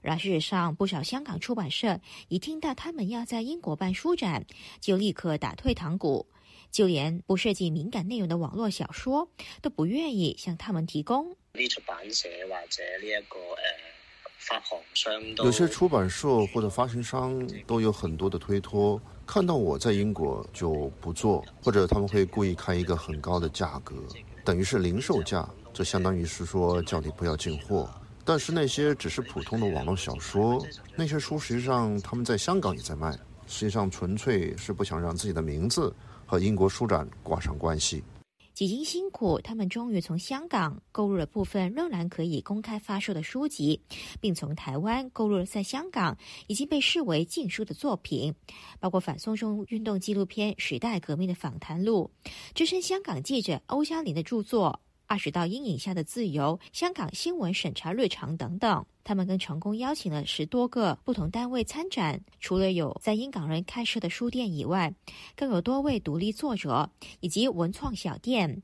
[0.03, 4.45] 然而事实上，不少香港出版社一听到他们要在英国办书展，
[4.79, 6.27] 就立刻打退堂鼓。
[6.75, 9.29] 就连不涉及敏感内容的网络小说
[9.63, 11.37] 都不愿意向他们提供。
[11.71, 13.39] 出版社或者呢一个
[14.39, 23.95] 发行商，有些出版社或者发行商都有很多的推脱，看到我在英国就不做，或者他们会故意开一个很高的价格，
[24.45, 27.89] 等于是零售价，这相当于是说叫你不要进货。
[28.25, 30.61] 但是那些只是普通的网络小说，
[30.97, 33.13] 那些书实际上他们在香港也在卖，
[33.47, 35.95] 实际上纯粹是不想让自己的名字。
[36.35, 38.03] 和英国书展挂上关系。
[38.55, 43.81] 几经辛苦，他们终于从香港购入了部分仍然可以公开发售的书籍，
[44.20, 46.16] 并从台湾购入了在香港
[46.49, 48.35] 已经被视为禁书的作品，
[48.81, 52.11] 包括反送中运动纪录片《时代革命的访谈录》，
[52.55, 58.85] 资深香港记者欧嘉玲的著作《二十道阴影下的自由》，香港新闻审查日常等等。
[59.05, 64.95] 他们更成功邀请了十多个不同单位参展，除了有在英港人开设的书店以外，
[65.37, 66.90] 更有多位独立作者
[67.21, 68.62] 以及文创小店。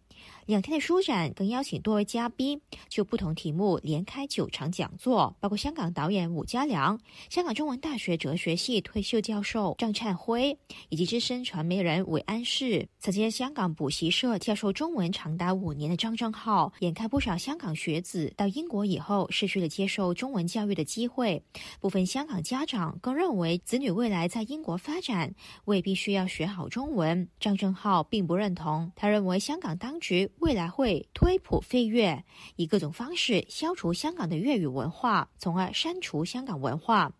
[0.50, 10.58] 两天的书展更邀请多位嘉宾，就不同题目连开九场讲座，包括香港导演伍家良、香港中文大学哲学系退休教授张灿辉，
[10.88, 12.88] 以及资深传媒人韦安世。
[12.98, 21.40] 曾经在香港补习社教授中文长达五年的张正浩，眼看不少香港学子到英国以后失去了接受中文教育的机会，
[21.78, 25.32] 部分香港家长更认为子女未来在英国发展
[25.66, 27.28] 未必需要学好中文。
[27.38, 30.28] 张正浩并不认同，他认为香港当局。
[30.40, 32.24] 未来会推普废粤，
[32.56, 37.12] 以各种方式消除香港的粤语文化，从而删除香港文化。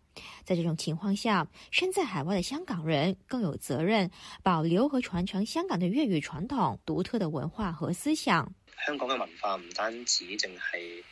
[0.43, 4.09] 在这种情况下，身在海外的香港人更有责任
[4.41, 8.51] 保留和传承香港的粤语传统、独特的文化和思想。
[8.87, 11.03] 香港嘅文化唔单止淨係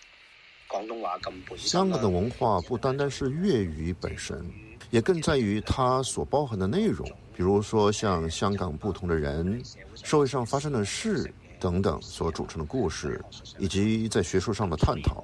[0.68, 1.68] 廣東話咁本身。
[1.70, 4.44] 香港的文化不單單是粵語本身，
[4.90, 9.62] 也更在於它所包含的內容，比如說像香港不同的人、
[9.94, 11.32] 社會上發生的事。
[11.60, 13.24] 等等所组成的故事，
[13.58, 15.24] 以及在学术上的探讨，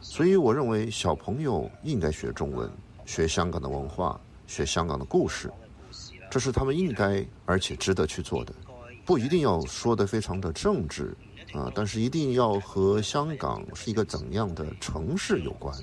[0.00, 2.70] 所以我认为小朋友应该学中文，
[3.06, 5.50] 学香港的文化，学香港的故事，
[6.30, 8.52] 这是他们应该而且值得去做的。
[9.06, 11.16] 不一定要说的非常的政治
[11.52, 15.74] 啊，但是一定要和香港是一个怎样的城市有关。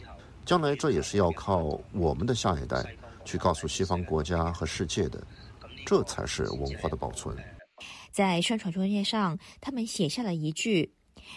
[0.45, 5.21] 将来这也是要靠我们的下一代去告诉西方国家和世界的，
[5.85, 7.35] 这才是文化的保存。
[8.17, 10.91] 在宣传专业上，他们写下了一句：“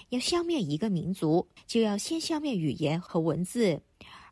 [0.09, 3.83] 要消灭一个民族，就要先消灭语言和文字。”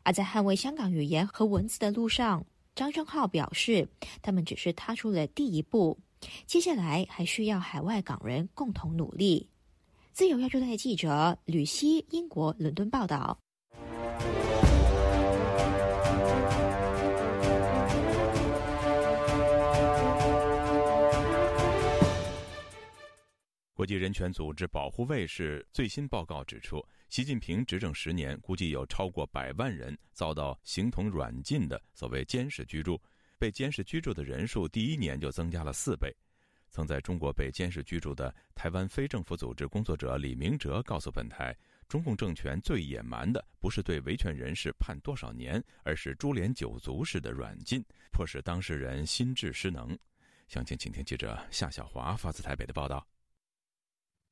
[0.01, 2.43] 而在捍卫香港语言和文字的路上，
[2.73, 3.87] 张正浩表示，
[4.23, 5.99] 他们只是踏出了第一步。
[6.47, 9.47] 接下来还需要海外港人共同努力。
[10.11, 13.37] 自由亚洲台记者吕希，英国伦敦报道。
[23.79, 33.01] 国际人权组织保护卫士最新报告指出，习近平执政十年，估计有超过百万人遭到形同软禁的所谓监视居住，
[33.37, 36.13] 被监视居住的人数第一年就增加了四倍。
[36.69, 41.55] 曾在中国被监视居住的台湾非政府组织工作者李明哲告诉本台，
[41.87, 49.97] 中共政权最野蛮的不是对维权人士判多少年，而是株连九族式的软禁，迫使当事人心智失能。
[50.49, 53.07] 详情，请听记者夏小华发自台北的报道。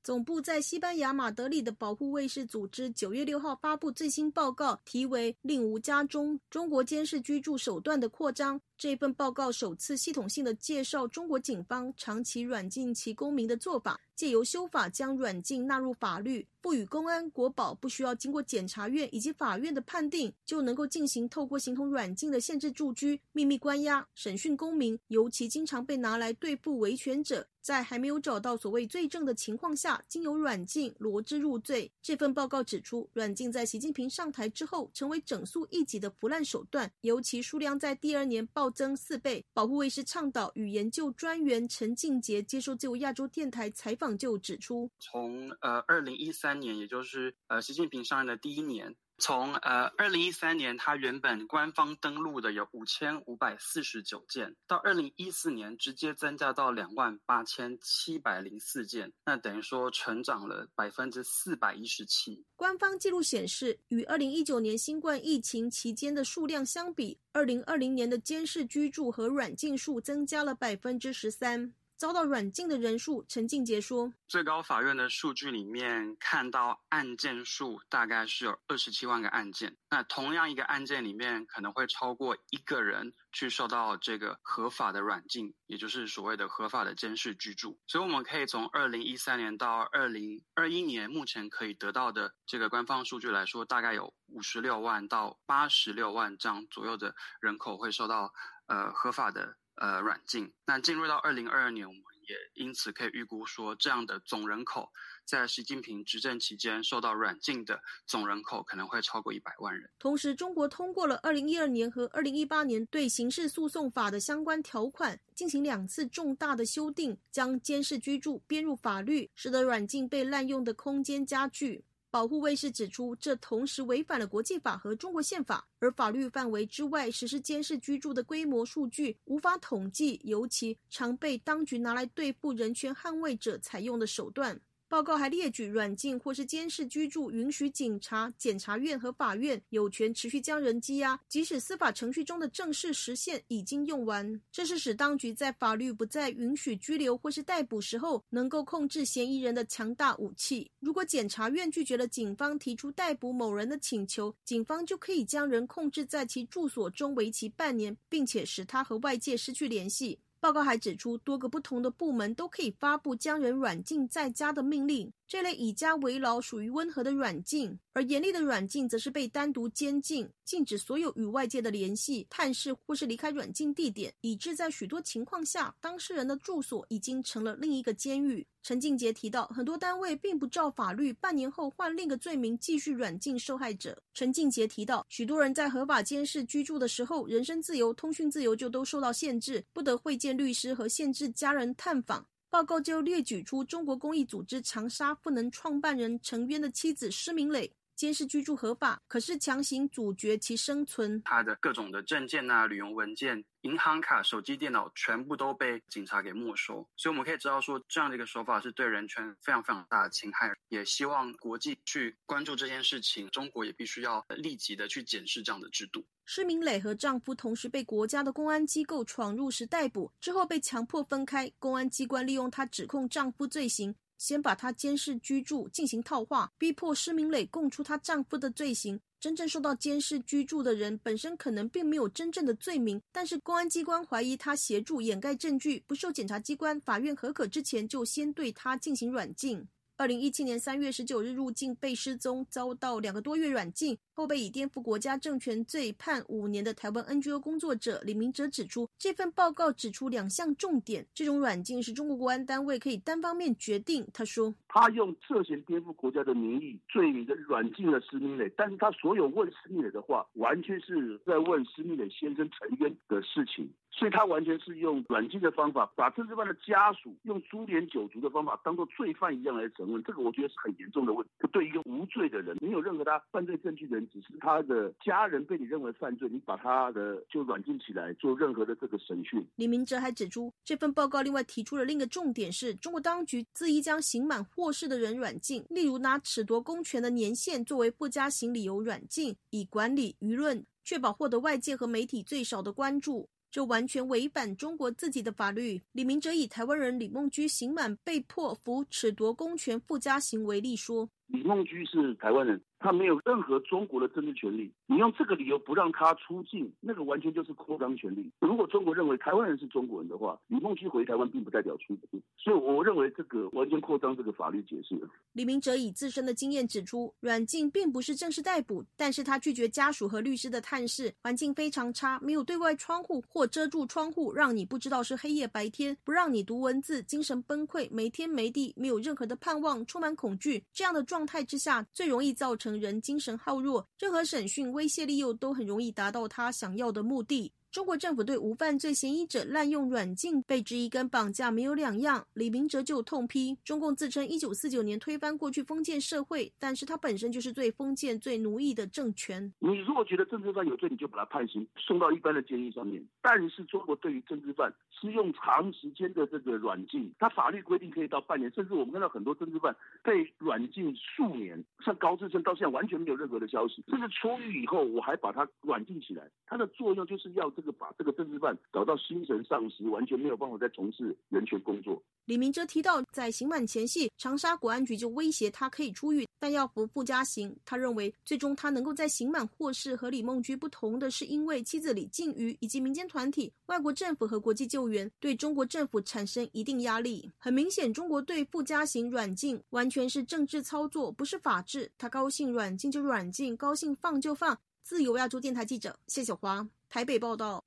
[0.07, 8.57] 总部在西班牙马德里的保护卫士组织九月六号发布最新报告，题为“令无家中中国监视居住手段的扩张”。
[8.77, 27.45] 这份报告首次系统性的介绍中国警方长期软禁其公民的做法，借由修法将软禁纳入法律，赋予公安、国保不需要经过检察院以及法院的判定，就能够进行透过形同软禁的限制住居、秘密关押、审讯公民，尤其经常被拿来对付维权者。
[27.67, 31.91] 在还没有找到所谓罪证的情况下，经由软禁罗织入罪。
[32.01, 39.43] 这份报告指出，软禁在习近平上台之后，成为整肃异己的腐烂手段，尤其数量在第二年暴增四倍。
[39.51, 48.95] 保护卫士倡导与研究专员陈静杰接受自由亚洲电台采访就指出，从呃二零一三年，也就是呃习近平上任的第一年。
[49.19, 62.45] 从呃，二零一三年，它原本官方登录的有五千五百四十九件，到二零一四年直接增加到两万八千七百零四件，那等于说成长了百分之四百一十七。
[62.55, 71.73] 官方记录显示，与二零一九年新冠疫情期间的数量相比，二零二零年的监视居住和软禁数增加了百分之十三。
[71.97, 79.75] 遭到软禁的人数，陈静杰说：“最高法院的数据里面看到案件数大概是有二十七万个案件。
[79.89, 87.79] 那同样一个案件里面，可能会超过一个人去受到这个合法的软禁，也就是所谓的合法的监视居住。
[87.87, 98.31] 所以我们可以从二零一三年到二零二一年目前可以得到的这个官方数据来说，大概有五十六万到八十六万这样左右的人口会受到
[98.67, 100.51] 呃合法的。”呃，软禁。
[100.65, 104.91] 那进入到二零二二年，我们也因此可以预估说，这样的总人口
[105.23, 109.89] 在习近平执政期间受到软禁的总人口可能会超过一百万人。
[109.99, 121.85] 同时，中国通过了二零一二年和二零一八年对刑事诉讼法的相关条款，进行两次重大的修订，将监视居住编入法律，使得软禁被滥用的空间加剧。
[122.09, 134.59] 保护卫士指出，这同时违反了国际法和中国宪法，而法律范围之外实施监视居住的规模数据无法统计，尤其常被当局拿来对付人权捍卫者采用的手段。
[134.89, 144.41] 报告还列举，软禁或是监视居住，允许警察、检察院和法院有权持续将人羁押，即使司法程序中的正式时限已经用完。
[144.49, 150.71] 这是使当局在法律不再允许拘留或是逮捕时候，能够控制嫌疑人的强大武器。
[150.79, 160.17] 如果检察院拒绝了警方提出逮捕某人的请求，警方就可以将人控制在其住所中为期半年，并且使他和外界失去联系。
[160.39, 165.11] 报告还指出，多个不同的部门都可以发布将人软禁在家的命令。
[165.27, 178.47] 这类以家为牢属于温和的软禁，而严厉的软禁则是被单独监禁，禁止所有与外界的联系、探视或是离开软禁地点，以致在许多情况下，当事人的住所已经成了另一个监狱。
[178.67, 183.97] 陈静杰提到，很多单位并不照法律，半年后换另一个罪名继续软禁受害者。
[184.13, 192.27] 陈静杰提到，许多人在合法监视居住的时候，人身自由、通讯自由就都受到限制，不得会见律师和限制家人探访。
[192.49, 201.19] 报告就列举出中国公益组织长沙赋能创办人陈渊的妻子施明磊，监视居住合法，可是强行阻绝其生存。
[201.23, 203.43] 他的各种的证件啊、旅游文件。
[203.61, 210.55] 银行卡、手机、电脑全部都被警察给没收，所以我们可以知道说，这样的一个手法是对人权非常非常大的侵害。
[210.69, 216.05] 也希望国际去关注这件事情，中国也必须要立即的去检视这样的制度。
[216.23, 221.51] 施明磊和丈夫同时被国家的公安机构闯入时逮捕，之后被强迫分开。
[221.59, 228.99] 公安机关利用她指控丈夫罪行，先把她监视居住进行套话，逼迫施明磊供出她丈夫的罪行。
[229.19, 239.67] 真正受到监视居住的人本身可能并没有真正的罪名，但是公安机关怀疑他协助掩盖证据，不受检察机关、法院合可之前就先对他进行软禁。
[239.99, 254.07] 二零一七年三月十九日入境被失踪，遭到两个多月软禁，后被以颠覆国家政权罪判五年的台湾 NGO 工作者李明哲指出，这份报告指出两项重点：这种软禁是中国国安单位可以单方面决定。
[254.13, 263.67] 他说，他用涉嫌颠覆国家的名义罪名的软禁了施明磊，但是他所有问施明磊的话，完全是在问施明磊先生沉冤的事情。
[263.97, 271.47] 所以他完全是用软禁的方法，把政治犯的家属用株连九族的方法当做罪犯一样来审问，这个我觉得是很严重的问题。
[271.51, 279.43] 对一个无罪的人，没有任何他犯罪证据的人，只是他的家人被你认为犯罪，你把他的就软禁起来做任何的这个审讯。
[279.55, 293.27] 李明哲还指出，这份报告另外提出了另一个重点是，中国当局恣意将刑满获释的人软禁，例如拿褫夺公权的年限作为不加刑理由软禁，以管理舆论，确保获得外界和媒体最少的关注。
[293.49, 295.81] 这完全违反中国自己的法律。
[295.91, 308.31] 李明哲以台湾人李梦居刑满被迫服褫夺公权附加刑为例说：“李梦居是台湾人。”他没有任何中国的政治权利，你用这个理由不让他出境，那个完全就是扩张权利。
[308.39, 314.95] 如果中国认为台湾人是中国人的话，李梦居回台湾并不代表出境，所以我认为这个完全扩张这个法律解释。
[315.33, 332.66] 李明哲以自身的经验指出，软禁并不是正式逮捕，但是他拒绝家属和律师的探视，环境非常差，没有对外窗户或遮住窗户，让你不知道是黑夜白天，不让你读文字，精神崩溃，没天没地，没有任何的盼望，充满恐惧，这样的状态之下，最容易造成。
[332.67, 337.49] 成人精神好弱，任何审讯、威胁利诱都很容易达到他想要的目的。
[337.77, 342.25] 中国政府对无犯罪嫌疑者滥用软禁，被质疑跟绑架没有两样。
[342.33, 349.53] 李明哲就痛批，中共自称一九四九年推翻过去封建社会，但是他本身就是最封建、最奴役的政权。
[349.59, 352.99] 你如果觉得政治犯有罪，你就把他判刑，送到一般的监狱上面。
[353.21, 367.66] 但是中国对于政治犯是用长时间的这个软禁，他法律规定可以到半年，甚至我们看到很多政治犯被软禁数年，像高志胜到现在完全没有任何的消息，甚至出狱以后我还把他软禁起来，它的作用就是要这个。
[367.71, 372.01] 把这个政治犯搞到心神丧失，完全没有办法再从事人权工作。
[372.25, 377.55] 李明哲提到，在刑满前夕，长沙国安局就威胁他可以出狱，但要服附加刑。
[377.63, 387.31] 他认为，最终他能够在刑满获释和李梦居不同的是，因为妻子李静瑜以及民间团体、外国政府和国际救援对中国政府产生一定压力。
[387.37, 391.89] 很明显，中国对附加刑软禁完全是政治操作，不是法治。
[391.97, 394.57] 他高兴软禁就软禁，高兴放就放。
[394.83, 397.63] 自由亚洲电台记者谢小华台北报道。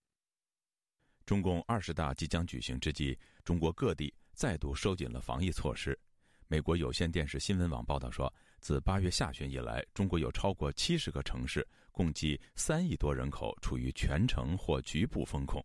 [1.26, 5.98] 中共二十大即将举行之际，中国各地再度收紧了防疫措施。
[6.48, 15.64] 美国有线电视新闻网报道说，自八月下旬以来，中国有超过七十个城市，共计三亿多人口处于全城或局部封控。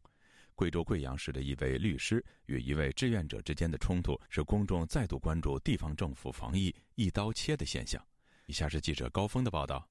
[0.54, 8.02] 贵州贵阳市的一位律师与一位志愿者之间的冲突，使公众再度关注地方政府防疫一刀切的现象。
[8.46, 9.90] 以下是记者高峰的报道。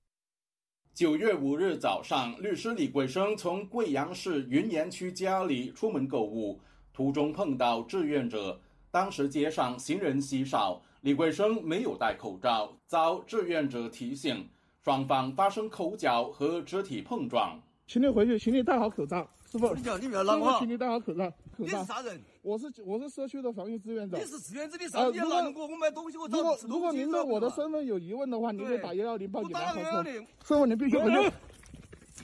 [0.94, 6.60] 九月五日早上，律师李桂生从贵阳市云岩区家里出门购物，
[6.92, 8.60] 途中碰到志愿者。
[8.92, 14.48] 当时街上行人稀少，李桂生没有戴口罩，遭志愿者提醒，
[14.84, 17.60] 双方发生口角和肢体碰撞。
[17.88, 19.72] 请你回去，请你戴好口罩，师傅。
[19.72, 20.58] 你讲，你不要拉我。
[20.58, 21.32] 请你戴好口罩。
[21.56, 22.20] 你是啥人？
[22.42, 24.18] 我是我是社区的防疫志愿者。
[24.18, 29.52] 你是志愿者，你上边拦我，我买东西，我如果如果您对我的身份有疑问的话，您可以打幺幺零报警。
[29.52, 30.14] 打幺幺零。
[30.42, 31.30] 师傅，您必须回去。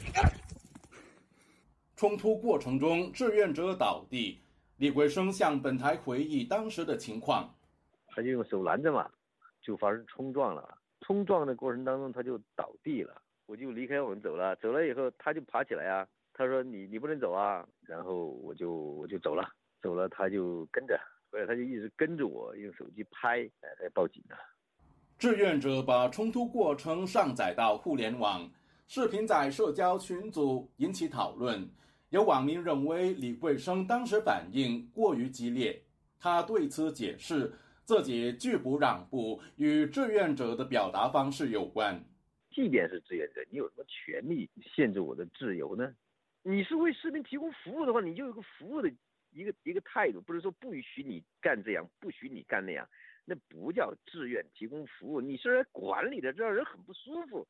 [1.94, 4.40] 冲突过程中，志愿者倒地。
[4.78, 7.54] 李桂生向本台回忆当时的情况：
[8.08, 9.08] 他就用手拦着嘛，
[9.62, 10.76] 就发生冲撞了。
[11.02, 13.22] 冲撞的过程当中，他就倒地了。
[13.46, 16.08] 我就离开我们走了，走了以后他就爬起来啊。
[16.40, 19.46] 他说：“你你不能走啊。”然后我就我就走了，
[19.82, 20.98] 走了他就跟着，
[21.30, 24.38] 后来他就一直跟着我，用手机拍，哎，他报警了。
[25.18, 28.50] 志愿者把冲突过程上载到互联网。
[28.88, 31.68] 视频在社交群组引起讨论，
[32.08, 35.82] 有网民认为李桂生当时反应过于激烈。
[36.18, 37.52] 他对此解释，
[37.84, 42.02] 自己拒不让步与志愿者的表达方式有关。
[42.50, 45.92] 即便是志愿者，你有什么权利限制我的自由呢？
[46.42, 48.90] 你是为市民提供服务的话，你就有个服务的
[49.32, 52.88] 一个一个态度，不是说不许你干这样，不许你干那样，
[53.24, 57.46] 那不叫志愿提供服务，你是来管理的，这让人很不舒服。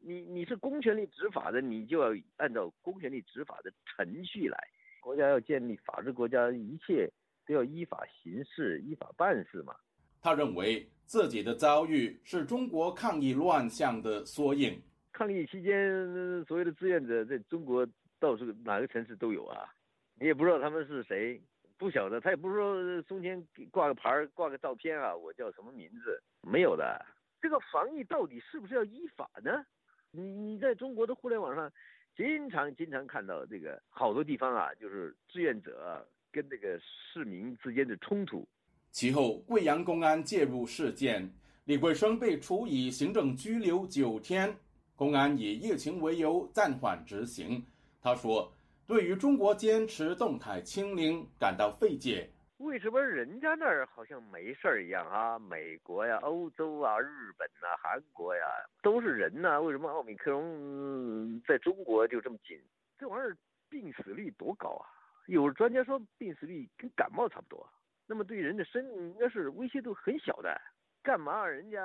[0.00, 4.56] 你你是公权力执法的，你就要按照公权力执法的程序来。
[5.00, 7.10] 国家要建立法治国家，一切
[7.46, 9.74] 都要依法行事、依法办事嘛。
[10.20, 14.80] 他认为自己的遭遇是中国抗议乱象的缩影。
[15.12, 17.84] 抗议期间，所有的志愿者在中国
[18.18, 19.72] 到处哪个城市都有啊，
[20.18, 21.40] 你也不知道他们是谁，
[21.76, 26.20] 不晓得，他也不说中间挂个牌儿、挂个照片啊，我叫什么名字？
[26.42, 27.04] 没有的。
[27.40, 29.64] 这个防疫到底是不是要依法呢？
[30.10, 31.70] 你你在中国的互联网上，
[32.16, 38.46] 经常经常看到这个好多地方啊，就是志愿者跟这个市民之间的冲突。
[38.90, 41.30] 其后，贵阳公安介入事件，
[41.66, 44.52] 李桂生被处以行政拘留九天，
[44.96, 47.64] 公安以疫情为由暂缓执行。
[48.00, 48.52] 他说
[48.86, 52.30] ：“对于中国坚持动态清零感到费解。
[52.58, 55.38] 为什么人家那儿好像没事儿一样啊？
[55.38, 58.42] 美国呀、欧洲啊、日本呐、韩国呀，
[58.82, 62.56] 都是人呐，为什么奥密克戎在中国就这么紧？
[62.98, 63.36] 这玩意儿
[63.68, 64.86] 病死率多高啊？
[65.26, 67.68] 有专家说病死率跟感冒差不多。”
[68.06, 70.58] 那么对人的生命应该是威胁度很小的，
[71.02, 71.78] 干嘛人家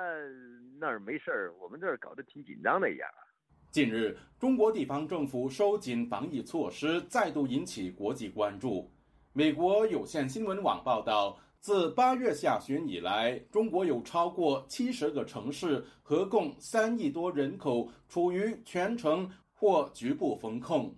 [0.80, 3.20] 那儿没事儿，我们这儿搞得挺紧张的一样啊？
[3.74, 8.88] 近日，中国地方政府收紧防疫措施，再度引起国际关注。
[9.32, 20.94] 美国有线新闻网报道，自八月下旬以来，中国有超过七十个城市，合共三亿多人口处于全城或局部封控。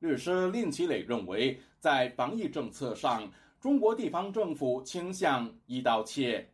[0.00, 6.46] 律师令其磊认为，在防疫政策上，中国地方政府倾向一刀切，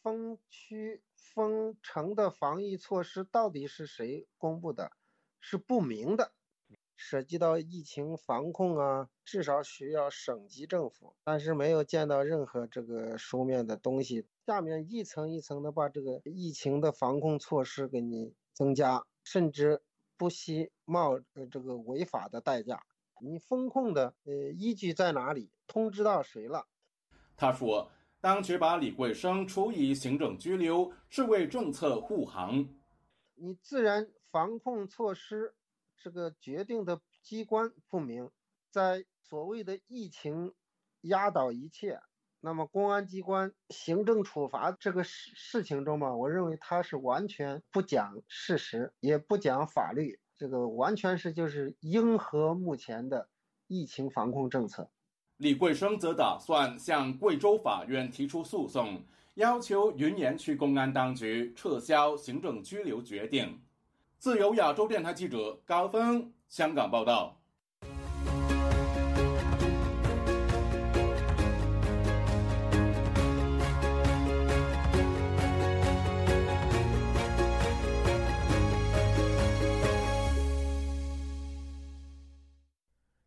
[0.00, 0.98] 封区、
[1.34, 4.92] 封城的防疫措施到底是谁公布的？
[5.40, 6.32] 是不明的，
[6.94, 14.26] 涉及到疫情防控啊，至少需要省级政府，但是没有见到任何这个书面的东西。
[14.46, 19.82] 下面一层一层的把这个疫情的防控措施给你增加，甚至
[20.16, 21.18] 不惜冒
[21.50, 22.86] 这个违法的代价。
[23.20, 25.50] 你封控的呃依据在哪里？
[25.66, 26.68] 通知到谁了？
[27.36, 27.90] 他说，
[28.24, 32.66] 当局把李桂生处以行政拘留，是为政策护航。
[33.34, 35.54] 你自然防控措施
[35.94, 38.30] 这个决定的机关不明，
[38.70, 40.54] 在所谓的疫情
[41.02, 42.00] 压倒一切，
[42.40, 50.18] 那么公安机关行政处罚这个事事情中嘛，我认为他是完全不讲事实，也不讲法律。
[50.38, 53.28] 这个完全是就是迎合目前的
[53.66, 54.90] 疫情防控政策。
[55.38, 59.02] 李桂生则打算向贵州法院提出诉讼，
[59.34, 63.60] 要求云岩区公安当局撤销行政拘留决定。
[64.16, 67.40] 自由亚洲电台记者高峰香港报道。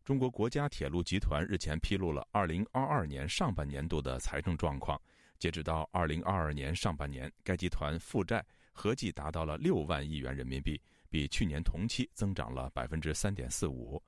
[0.08, 4.98] 中国国家铁路集团日前披露了2022年上半年度的财政状况。
[5.38, 8.42] 截止到2022年上半年，该集团负债
[8.72, 10.80] 合计达到了6万亿元人民币，
[11.10, 14.00] 比去年同期增长了3.45%。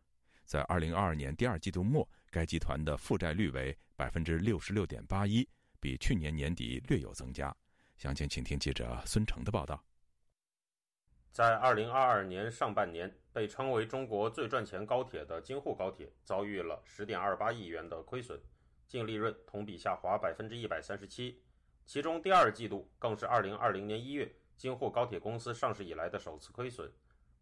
[0.46, 5.46] 在2022年第二季度末，该集团的负债率为66.81%，
[5.80, 7.54] 比去年年底略有增加。
[7.98, 9.84] 详情，请听记者孙成的报道。
[11.32, 18.40] 在2022年上半年，被称为中国最赚钱高铁的京沪高铁遭遇了10.28亿元的亏损，
[18.88, 21.36] 净利润同比下滑137%。
[21.86, 26.92] 其中第二季度更是2020年1月京沪高铁公司上市以来的首次亏损。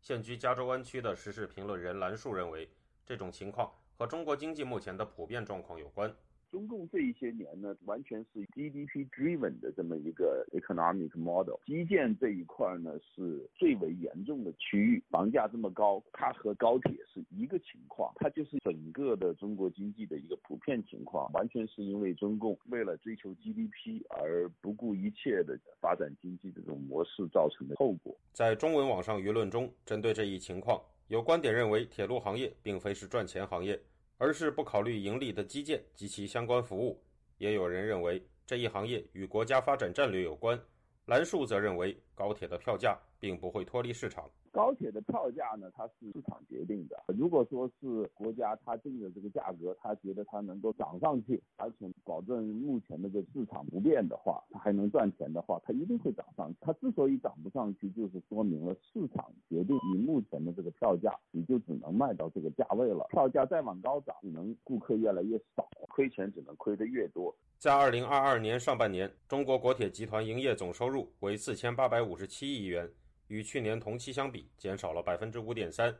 [0.00, 2.70] 现居加州湾区的时事评论人兰树认为，
[3.06, 6.14] 这种情况和中国经济目前的普遍状况有关。
[6.50, 28.16] 中共这一些年呢，完全是 GDP driven 的这么一个 economic model，基建这一块呢是最为严重的区域，房价这么高，它和高铁是一个情况，它就是整个的中国经济的一个普遍情况，完全是因为中共为了追求 GDP 而不顾一切的发展经济的这种模式造成的后果。
[28.32, 33.78] 在中文网上舆论中，针对这一情况，有观点认为，铁路行业并非是赚钱行业。
[34.18, 37.02] 而是不考虑盈利的基建及其相关服务。
[37.38, 40.60] 也有人认为这一行业与国家发展战略有关。
[41.06, 44.30] 兰树则认为高铁的票价并不会脱离市场。
[44.58, 47.00] 高铁的票价呢，它是市场决定的。
[47.16, 56.56] 如果说是国家它定的这个价格，它觉得它能够涨上去，而且保证目前的这市场不变的话，它还能赚钱的话，它一定会涨上去。
[56.60, 63.06] 它之所以涨不上去，就是说明了市场决定你目前的这个票价，你就只能卖到这个价位了。
[63.10, 67.32] 票价再往高涨，只能顾客越来越少，亏钱只能亏得越多。
[67.58, 72.90] 在二零二二年上半年，中国国铁集团营业总收入为四千八百五十七亿元。
[73.28, 75.94] 与去年同期相比，减少了百分之五点三，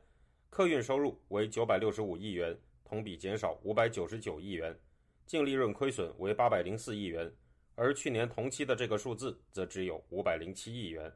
[0.51, 4.79] 客运收入为九百六十五亿元，同比减少五百九十九亿元，
[5.25, 7.31] 净利润亏损为八百零四亿元，
[7.75, 11.13] 而去年同期的这个数字则只有五百零七亿元。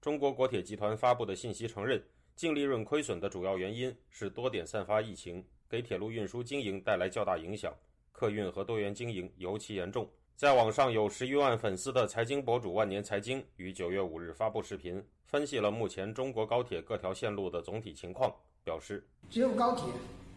[0.00, 2.02] 中国国铁集团发布的信息承认，
[2.34, 7.72] 净利润亏损的主要原因是多点散发疫情，给铁路运输经营带来较大影响。
[8.10, 10.10] 客运和多元经营尤其严重。
[10.42, 18.28] 在网上有十余万粉丝的财经博主万年财经于九月五日发布视频，分析了目前中国高铁各条线路的总体情况，
[18.64, 19.84] 表示：只有高铁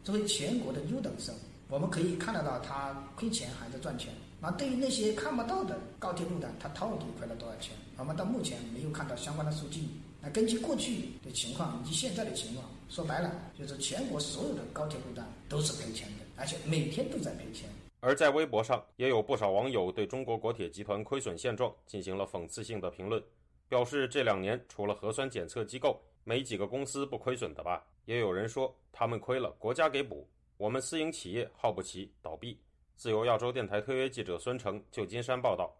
[0.03, 1.33] 作为全国的优等生，
[1.69, 4.13] 我们可以看得到它亏钱还是赚钱。
[4.39, 7.75] 那对于那些看不到的高铁路段，它到底亏了多少钱？
[7.97, 9.81] 我们到目前没有看到相关的数据。
[10.21, 17.67] 那根据过去的情况以及现在的情况，说白了就是全国所有的高铁路段都是赔钱的，而且每天都在赔钱。
[18.05, 23.19] 而在微博上，也有不少网友对中国国铁集团亏损现状进行了讽刺性的评论，
[23.67, 27.83] 表示这两年除了核酸检测机构，没几个公司不亏损的吧？
[28.05, 32.61] 也有人说他们亏了，国家给补，我们私营企业耗不起，倒闭。
[32.95, 35.75] 自由亚洲电台特约记者孙成，旧金山报道。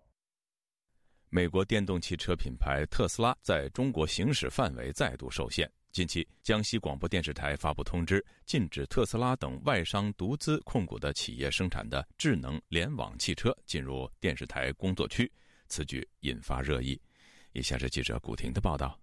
[1.30, 5.71] 美国电动汽车品牌特斯拉在中国行驶范围再度受限。
[5.96, 15.32] 近期，江西广播电视台发布通知，禁止特斯拉等外商独资控股的企业生产的智能联网汽车进入电视台工作区。
[15.70, 17.02] 此举引发热议。
[17.54, 19.00] 以下是记者古婷的报道。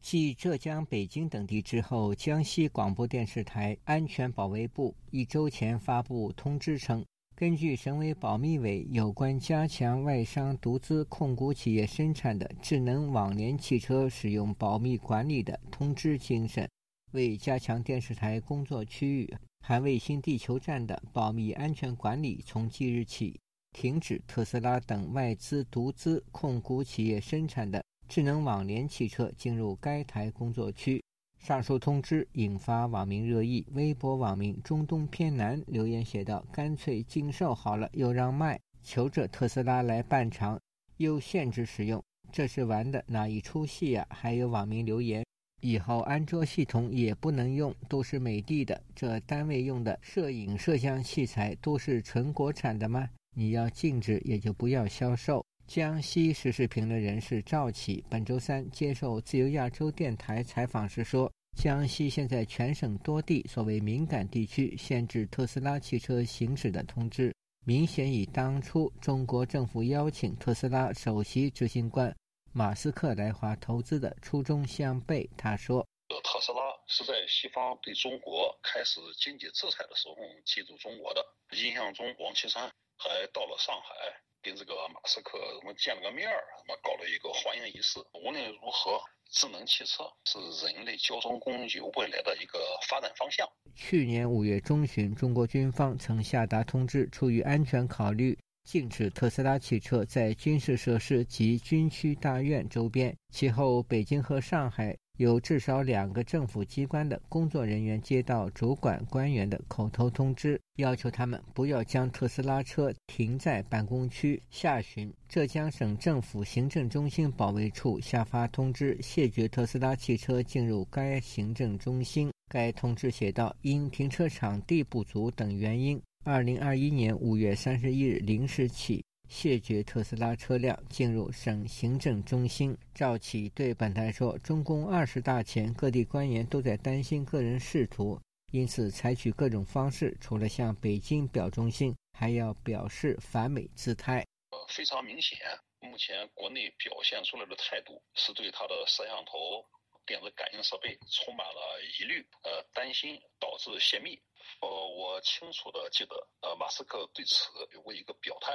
[0.00, 7.04] 继浙江、北京等地之后，江西广播电视台安全保卫部一周前发布通知称。
[7.40, 16.68] 根据省委保密委有关加强外商独资控股企业生产的智能网联汽车使用保密管理的通知精神，
[17.12, 19.34] 为加强电视台工作区域
[19.66, 23.40] 含卫星地球站的保密安全管理，从即日起
[23.72, 31.02] 停止特斯拉等外资独资控股企业生产的智能网联汽车进入该台工作区。
[31.40, 40.60] 上述通知引发网民热议，微博网民中东偏南留言写道：“干脆禁售好了，又让卖，求着特斯拉来办厂，
[40.98, 45.24] 又限制使用，这是玩的哪一出戏呀？”还有网民留言
[45.62, 53.08] ：“以后安卓系统也不能用，都是美的的，这单位用的摄影摄像器材都是纯国产的吗？
[53.34, 67.32] 你要禁止也就不要销售。”江西时事评论人士赵启本周三接受自由亚洲电台采访时说：“江西现在全省多地所谓敏感地区限制特斯拉汽车行驶的通知，
[67.64, 72.12] 明显以当初中国政府邀请特斯拉首席执行官
[72.50, 75.86] 马斯克来华投资的初衷相悖。”他说
[76.24, 76.58] ：“特斯拉
[76.88, 81.24] 是在西方对中国开始经济制裁的时候进入中国的。
[81.52, 88.00] 印象中，王岐山还到了上海。”跟这个马斯克我们见了个面儿，他妈搞了一个欢迎仪式。
[88.14, 88.98] 无论如何，
[89.30, 93.46] 智能汽车是人类交通工具未来的一个发展方向。
[93.74, 103.14] 去年五月中旬，中国军方曾下达通知，出于安全考虑，禁止特斯拉汽车在军事设施及军区大院周边。
[103.30, 104.96] 其后，北京和上海。
[105.20, 114.42] 有至少两个政府机关的工作人员接到主管官员的口头通知，要求他们不要将特斯拉车停在办公区。
[114.48, 122.32] 下旬，浙江省政府行政中心保卫处下发通知，谢绝特斯拉汽车进入该行政中心。
[122.48, 129.04] 该通知写道：因停车场地不足等原因，二零二一年五月三十一日零时起。
[129.30, 132.76] 谢绝特斯拉车辆进入省行政中心。
[132.92, 138.20] 赵启对本台说：“中共二十大前，各地官员都在担心个人仕途，
[138.50, 144.26] 因此采取各种方式，除了向北京表忠心，还要表示反美姿态。
[144.50, 145.38] 呃非常明显，
[145.78, 149.64] 目前国内表现出来的态度是对他的摄像头、
[150.04, 154.20] 电子感应设备充满了疑虑，呃，担心导致泄密。
[154.60, 158.52] 呃，我清楚的记得，呃，马斯克对此有过一个表态。”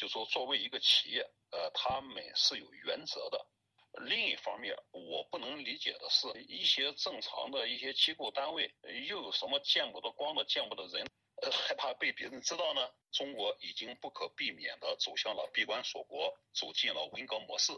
[0.00, 1.20] 就说作为一个企业，
[1.50, 3.46] 呃，他们是有原则的。
[4.06, 8.72] 另一方面，我不能理解的是，一些正常的一些机构单位，
[9.06, 11.06] 又有什么见不得光的、见不得人，
[11.42, 12.80] 呃，害怕被别人知道呢？
[13.12, 17.74] 中国已经不可避免地走向了闭关锁国，走进了文革模式。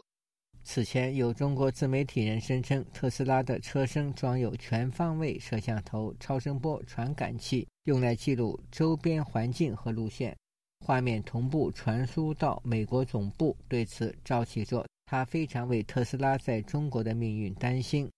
[0.63, 10.37] 此前，有中国自媒体人声称，特斯拉的车身装有全方位摄像头、超声波传感器，用来记录周边环境和路线。
[10.83, 13.55] 画面同步传输到美国总部。
[13.69, 18.09] 对此，赵启说：“他非常为特斯拉在中国的命运担心。”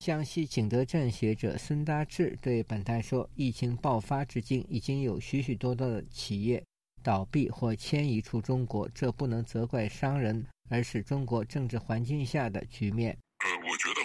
[0.00, 6.62] 江西景德镇学者孙大志对本台说：“疫情爆发至今，已经有许许多多的企业
[7.02, 14.03] 倒闭或迁移出中国，这不能责怪商人，而是中国政治环境下的局面。”呃，我觉得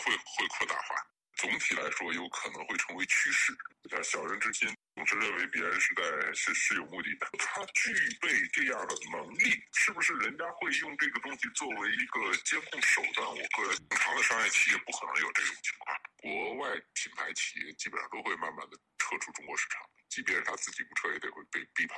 [1.39, 3.55] 总体来说有可能会成为趋势。
[3.89, 4.69] 像小人之心。
[4.99, 13.25] 总是认为别人是在是是有目的的，他具备这样的能力，是不是人家会用这个东西作为一个监控手段？
[13.25, 15.95] 我个人，正常的商业企业不可能有这种情况。
[16.17, 19.79] 国外品牌企业基本上都会慢慢的撤出中国市场，
[20.09, 21.95] 即便是他自己不撤，也得会被逼跑。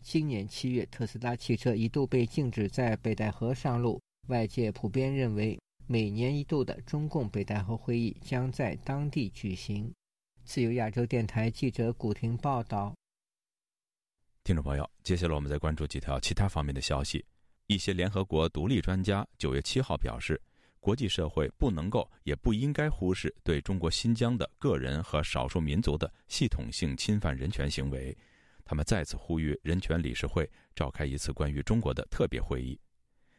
[0.00, 9.92] 今年七月，特斯拉汽车一度被禁止在北戴河上路，外界普遍认为每年一度的中共北戴河会议将在当地举行。
[10.42, 12.94] 自由亚洲电台记者古婷报道。
[14.42, 17.22] 听众朋友，接下来我们再关注几条其他方面的消息。
[17.66, 20.40] 一些联合国独立专家九月七号表示，
[20.80, 28.16] 国际社会不能够也不应该忽视对中国新疆的个人和少数民族的系统性侵犯人权行为。
[28.64, 32.80] 他们再次呼吁人权理事会召开一次关于中国的特别会议。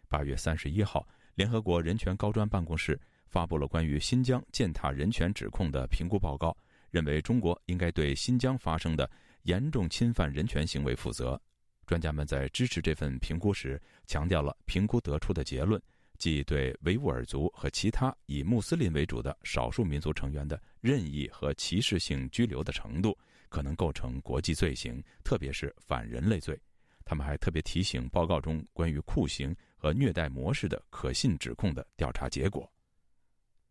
[0.08, 6.57] 八月三十一号，联合国人权高专办公室发布了关于新疆践踏人权指控的评估报告，
[6.89, 9.09] 认为中国应该对新疆发生的。
[9.45, 11.39] 严重侵犯人权行为负责。
[11.86, 15.79] 专家们在支持这份评估时，强调了评估得出的结论，
[16.17, 23.15] 即对维吾尔族和其他以穆斯林为主的少数民族成员的任意和歧视性拘留的程度，
[23.47, 26.59] 可能构成国际罪行，特别是反人类罪。
[27.05, 32.71] 他们还特别提醒报告中关于酷刑和虐待模式的可信指控的调查结果。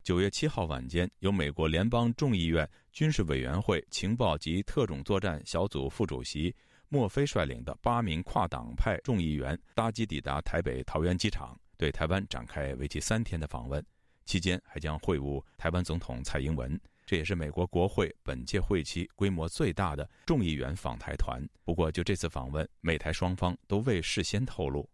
[0.03, 6.55] 九月七号晚间，由美国联邦众议院军事委员会情报及特种作战小组副主席
[6.91, 13.85] 莫菲率领的八名跨党派众议员搭机抵达台北桃园机场，对台湾展开为期三天的访问。
[14.27, 16.79] 期间还将会晤台湾总统蔡英文。
[17.07, 21.47] 这也是美国国会本届会期规模最大的众议员访台团。
[21.63, 24.89] 不过，就这次访问，美台双方都未事先透露。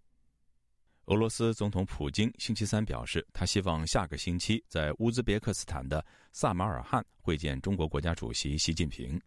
[1.11, 9.21] 俄罗斯总统普京星期三表示，他希望下个星期在乌兹别克斯坦的萨马尔罕会见中国国家主席习近平。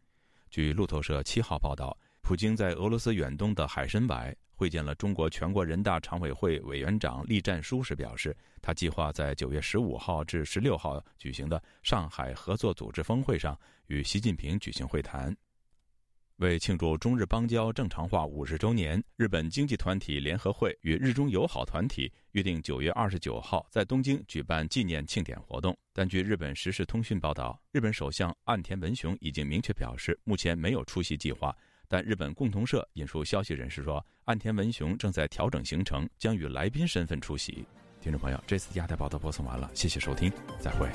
[0.49, 15.36] 据路透社七号报道，普京在俄罗斯远东的海参崴会见了中国全国人大常委会委员长栗战书时表示，他计划在九月十五号至十六号举行的上海合作组织峰会上与习近平举行会谈。
[16.38, 25.77] 为庆祝中日邦交正常化五十周年，日本经济团体联合会与日中友好团体约定九月二十九号在东京举办纪念庆典活动。
[25.93, 31.55] 但据日本时事通讯报道，日本首相岸田文雄已经明确表示，目前没有出席计划。
[31.88, 37.63] 但日本共同社引述消息人士说，岸田文雄正在调整行程，将与来宾身份出席。
[38.01, 40.89] 听众朋友，这次亚太报道播送完了，谢谢收听，再会。